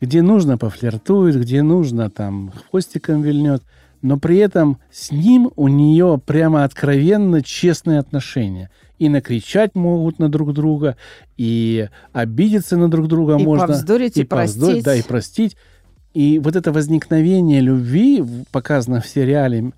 Где 0.00 0.22
нужно 0.22 0.56
пофлиртует, 0.56 1.36
где 1.40 1.62
нужно 1.62 2.10
там 2.10 2.52
хвостиком 2.70 3.22
вильнет. 3.22 3.64
Но 4.02 4.16
при 4.18 4.36
этом 4.38 4.78
с 4.92 5.10
ним 5.10 5.50
у 5.56 5.66
нее 5.66 6.20
прямо 6.24 6.62
откровенно 6.62 7.42
честные 7.42 7.98
отношения. 7.98 8.70
И 9.00 9.08
накричать 9.08 9.74
могут 9.74 10.20
на 10.20 10.28
друг 10.28 10.52
друга, 10.52 10.96
и 11.36 11.88
обидеться 12.12 12.76
на 12.76 12.88
друг 12.88 13.08
друга 13.08 13.36
И 13.36 13.42
можно. 13.42 13.66
повздорить, 13.66 14.16
и 14.16 14.22
повздорить, 14.24 14.84
простить. 14.84 14.84
Да, 14.84 14.94
и 14.94 15.02
простить. 15.02 15.56
И 16.14 16.38
вот 16.38 16.54
это 16.54 16.70
возникновение 16.70 17.60
любви, 17.60 18.24
показано 18.52 19.00
в 19.00 19.06
сериале, 19.08 19.72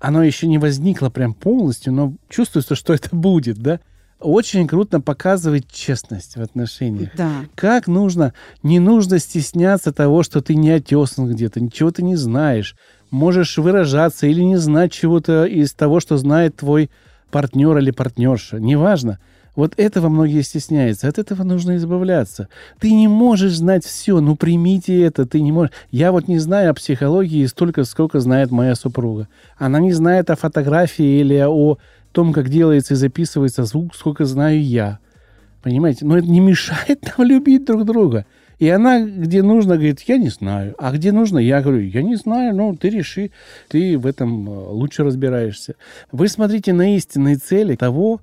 оно 0.00 0.24
еще 0.24 0.46
не 0.46 0.58
возникло 0.58 1.10
прям 1.10 1.34
полностью, 1.34 1.92
но 1.92 2.14
чувствуется, 2.28 2.74
что 2.74 2.92
это 2.94 3.14
будет, 3.14 3.58
да? 3.58 3.80
Очень 4.18 4.68
круто 4.68 5.00
показывает 5.00 5.70
честность 5.70 6.36
в 6.36 6.42
отношениях. 6.42 7.10
Да. 7.16 7.46
Как 7.54 7.86
нужно, 7.86 8.34
не 8.62 8.78
нужно 8.78 9.18
стесняться 9.18 9.92
того, 9.92 10.22
что 10.22 10.42
ты 10.42 10.56
не 10.56 10.70
отесан 10.70 11.30
где-то, 11.30 11.60
ничего 11.60 11.90
ты 11.90 12.02
не 12.02 12.16
знаешь. 12.16 12.76
Можешь 13.10 13.56
выражаться 13.56 14.26
или 14.26 14.42
не 14.42 14.56
знать 14.56 14.92
чего-то 14.92 15.46
из 15.46 15.72
того, 15.72 16.00
что 16.00 16.18
знает 16.18 16.56
твой 16.56 16.90
партнер 17.30 17.78
или 17.78 17.92
партнерша. 17.92 18.60
Неважно. 18.60 19.20
Вот 19.60 19.74
этого 19.76 20.08
многие 20.08 20.40
стесняются. 20.40 21.06
От 21.06 21.18
этого 21.18 21.42
нужно 21.42 21.76
избавляться. 21.76 22.48
Ты 22.78 22.92
не 22.92 23.08
можешь 23.08 23.58
знать 23.58 23.84
все. 23.84 24.18
Ну, 24.20 24.34
примите 24.34 25.02
это. 25.02 25.26
Ты 25.26 25.42
не 25.42 25.52
можешь. 25.52 25.70
Я 25.90 26.12
вот 26.12 26.28
не 26.28 26.38
знаю 26.38 26.70
о 26.70 26.74
психологии 26.74 27.44
столько, 27.44 27.84
сколько 27.84 28.20
знает 28.20 28.50
моя 28.50 28.74
супруга. 28.74 29.28
Она 29.58 29.78
не 29.78 29.92
знает 29.92 30.30
о 30.30 30.36
фотографии 30.36 31.20
или 31.20 31.34
о 31.46 31.76
том, 32.12 32.32
как 32.32 32.48
делается 32.48 32.94
и 32.94 32.96
записывается 32.96 33.66
звук, 33.66 33.94
сколько 33.94 34.24
знаю 34.24 34.64
я. 34.64 34.98
Понимаете? 35.62 36.06
Но 36.06 36.16
это 36.16 36.26
не 36.26 36.40
мешает 36.40 37.12
нам 37.18 37.26
любить 37.26 37.66
друг 37.66 37.84
друга. 37.84 38.24
И 38.58 38.66
она, 38.70 39.02
где 39.02 39.42
нужно, 39.42 39.74
говорит, 39.74 40.00
я 40.06 40.16
не 40.16 40.30
знаю. 40.30 40.74
А 40.78 40.90
где 40.90 41.12
нужно, 41.12 41.38
я 41.38 41.60
говорю, 41.60 41.82
я 41.82 42.00
не 42.00 42.16
знаю, 42.16 42.56
ну, 42.56 42.74
ты 42.76 42.88
реши, 42.88 43.30
ты 43.68 43.98
в 43.98 44.06
этом 44.06 44.48
э, 44.48 44.52
лучше 44.70 45.04
разбираешься. 45.04 45.74
Вы 46.12 46.28
смотрите 46.28 46.72
на 46.72 46.96
истинные 46.96 47.36
цели 47.36 47.76
того, 47.76 48.22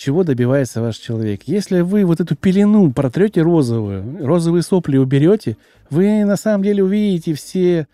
чего 0.00 0.24
добивается 0.24 0.80
ваш 0.80 0.96
человек. 0.96 1.42
Если 1.44 1.82
вы 1.82 2.06
вот 2.06 2.20
эту 2.20 2.34
пелену 2.34 2.90
протрете 2.90 3.42
розовую, 3.42 4.26
розовые 4.26 4.62
сопли 4.62 4.96
уберете, 4.96 5.58
вы 5.90 6.24
на 6.24 6.36
самом 6.36 6.62
деле 6.64 6.82
увидите 6.82 7.34
все 7.34 7.86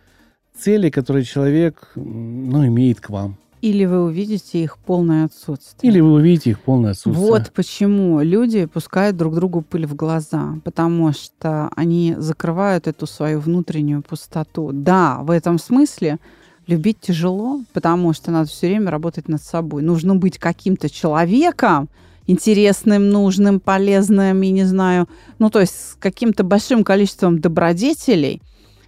цели, 0.57 0.89
которые 0.89 1.25
человек 1.25 1.91
ну, 1.97 2.65
имеет 2.65 3.01
к 3.01 3.11
вам. 3.11 3.39
Или 3.61 3.87
вы 3.87 4.05
увидите 4.05 4.63
их 4.63 4.79
полное 4.79 5.25
отсутствие. 5.25 5.91
Или 5.91 5.99
вы 5.99 6.13
увидите 6.13 6.51
их 6.51 6.61
полное 6.61 6.93
отсутствие. 6.93 7.29
Вот 7.29 7.51
почему 7.53 8.21
люди 8.21 8.67
пускают 8.67 9.17
друг 9.17 9.35
другу 9.35 9.63
пыль 9.63 9.87
в 9.87 9.97
глаза, 9.97 10.61
потому 10.63 11.13
что 11.13 11.71
они 11.75 12.15
закрывают 12.19 12.87
эту 12.87 13.09
свою 13.09 13.41
внутреннюю 13.41 14.03
пустоту. 14.03 14.71
Да, 14.73 15.19
в 15.23 15.33
этом 15.33 15.59
смысле 15.59 16.19
любить 16.67 17.01
тяжело, 17.01 17.61
потому 17.73 18.13
что 18.13 18.31
надо 18.31 18.49
все 18.49 18.69
время 18.69 18.91
работать 18.91 19.29
над 19.29 19.43
собой. 19.43 19.83
Нужно 19.83 20.17
быть 20.17 20.39
каким-то 20.39 20.91
человеком, 20.91 21.89
интересным, 22.27 23.11
нужным, 23.11 23.61
полезным, 23.61 24.43
и 24.43 24.51
не 24.51 24.65
знаю, 24.65 25.09
ну, 25.39 25.49
то 25.49 25.61
есть 25.61 25.75
с 25.75 25.97
каким-то 25.99 26.43
большим 26.45 26.83
количеством 26.83 27.41
добродетелей, 27.41 28.43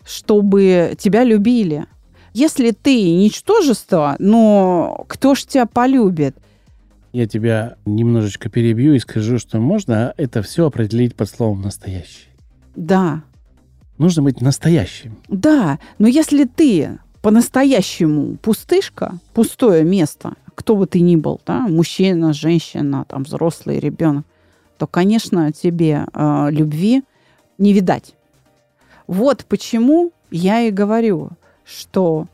чтобы 0.04 0.94
тебя 0.98 1.22
любили. 1.24 1.86
Если 2.34 2.72
ты 2.72 3.10
ничтожество, 3.12 4.16
но 4.18 5.04
кто 5.08 5.34
ж 5.34 5.44
тебя 5.44 5.66
полюбит? 5.66 6.36
Я 7.12 7.26
тебя 7.26 7.76
немножечко 7.86 8.50
перебью 8.50 8.94
и 8.94 8.98
скажу, 8.98 9.38
что 9.38 9.58
можно 9.58 10.12
это 10.16 10.42
все 10.42 10.66
определить 10.66 11.14
под 11.14 11.30
словом 11.30 11.62
«настоящий». 11.62 12.28
Да. 12.76 13.22
Нужно 13.96 14.22
быть 14.22 14.40
настоящим. 14.40 15.16
Да, 15.28 15.78
но 15.98 16.06
если 16.06 16.44
ты 16.44 16.98
по-настоящему 17.22 18.36
пустышка, 18.36 19.18
пустое 19.34 19.84
место, 19.84 20.34
кто 20.54 20.76
бы 20.76 20.86
ты 20.86 21.00
ни 21.00 21.16
был, 21.16 21.40
да, 21.46 21.66
мужчина, 21.68 22.32
женщина, 22.32 23.04
там, 23.08 23.24
взрослый 23.24 23.78
ребенок, 23.78 24.24
то, 24.76 24.86
конечно, 24.86 25.52
тебе 25.52 26.06
э, 26.12 26.48
любви 26.50 27.02
не 27.58 27.72
видать. 27.72 28.14
Вот 29.06 29.44
почему 29.48 30.12
я 30.30 30.60
и 30.62 30.70
говорю, 30.70 31.30
что 31.64 32.26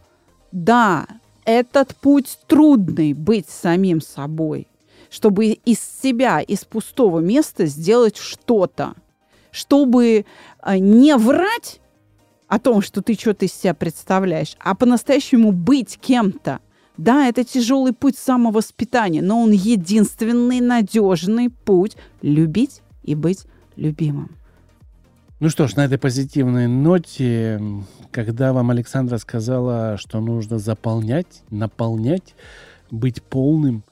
да, 0.53 1.07
этот 1.45 1.95
путь 1.97 2.39
трудный 2.47 3.13
быть 3.13 3.49
самим 3.49 4.01
собой, 4.01 4.67
чтобы 5.11 5.47
из 5.47 5.79
себя, 6.03 6.41
из 6.41 6.65
пустого 6.65 7.21
места 7.21 7.67
сделать 7.67 8.17
что-то, 8.17 8.95
чтобы 9.51 10.27
э, 10.63 10.79
не 10.79 11.17
врать 11.17 11.81
о 12.55 12.61
том, 12.61 12.83
что 12.83 13.03
ты 13.03 13.15
что-то 13.15 13.47
из 13.47 13.53
себя 13.53 13.75
представляешь, 13.75 14.55
а 14.61 14.77
по-настоящему 14.77 15.51
быть 15.51 15.99
кем-то. 16.01 16.61
Да, 16.97 17.27
это 17.27 17.43
тяжелый 17.43 17.93
путь 17.93 18.17
самовоспитания, 18.17 19.23
но 19.23 19.43
он 19.43 19.51
единственный 19.51 20.61
надежный 20.61 21.51
путь 21.51 21.97
любить 22.23 22.83
и 23.03 23.17
быть 23.17 23.47
любимым. 23.75 24.31
Ну 25.41 25.49
что 25.49 25.67
ж, 25.67 25.75
на 25.75 25.87
этой 25.87 25.99
позитивной 25.99 26.69
ноте, 26.69 27.61
когда 28.13 28.53
вам 28.53 28.71
Александра 28.71 29.19
сказала, 29.19 29.97
что 29.99 30.21
нужно 30.21 30.61
заполнять, 30.61 31.43
наполнять, 31.51 32.37
быть 32.93 33.21
полным 33.21 33.83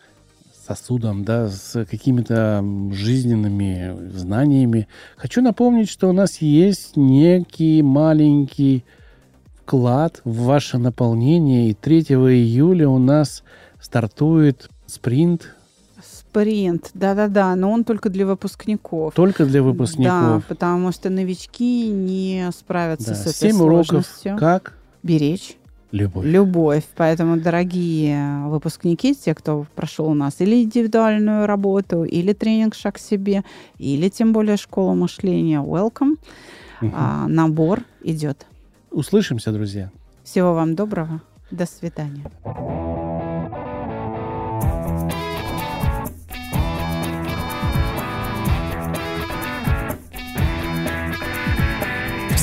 сосудом, 0.66 1.25
да, 1.25 1.48
с 1.48 1.85
какими-то 1.85 2.64
жизненными 2.92 4.11
знаниями, 4.11 4.88
хочу 5.16 5.42
напомнить, 5.42 5.88
что 5.88 6.09
у 6.09 6.12
нас 6.12 6.38
есть 6.38 6.96
некий 6.96 7.83
маленький 7.83 8.85
вклад 9.62 10.20
в 10.25 10.44
ваше 10.44 10.79
наполнение. 10.79 11.70
И 11.70 11.75
3 11.75 12.01
июля 12.01 12.88
у 12.88 12.98
нас 12.98 13.42
стартует 13.81 14.70
спринт 14.87 15.55
Спринт, 16.03 16.90
да-да-да, 16.94 17.55
но 17.57 17.70
он 17.70 17.85
только 17.85 18.09
для 18.09 18.27
выпускников. 18.27 19.12
Только 19.14 19.44
для 19.44 19.62
выпускников. 19.62 20.11
Да, 20.11 20.42
потому 20.48 20.90
что 20.90 21.11
новички 21.11 21.88
не 21.88 22.48
справятся 22.57 23.11
Да, 23.11 23.14
с 23.16 23.20
этой 23.27 23.53
7 23.53 23.61
уроков. 23.61 23.87
сложностью. 23.87 24.37
Как? 24.38 24.72
Беречь 25.03 25.59
Любовь. 25.92 26.24
любовь. 26.26 26.85
Поэтому, 26.96 27.38
дорогие 27.38 28.46
выпускники, 28.46 29.14
те, 29.14 29.35
кто 29.35 29.66
прошел 29.74 30.09
у 30.09 30.14
нас 30.14 30.40
или 30.40 30.62
индивидуальную 30.62 31.46
работу, 31.46 32.05
или 32.05 32.33
тренинг 32.33 32.74
«Шаг 32.74 32.94
к 32.94 32.98
себе», 32.98 33.44
или 33.78 34.09
тем 34.09 34.33
более 34.33 34.57
школа 34.57 34.94
мышления, 34.94 35.61
welcome. 35.61 36.16
Мгм. 36.81 36.92
А, 36.96 37.28
набор 37.28 37.83
идет. 38.02 38.46
Услышимся, 38.90 39.52
друзья. 39.52 39.90
Всего 40.24 40.55
вам 40.55 40.74
доброго. 40.74 41.20
До 41.50 41.66
свидания. 41.66 42.24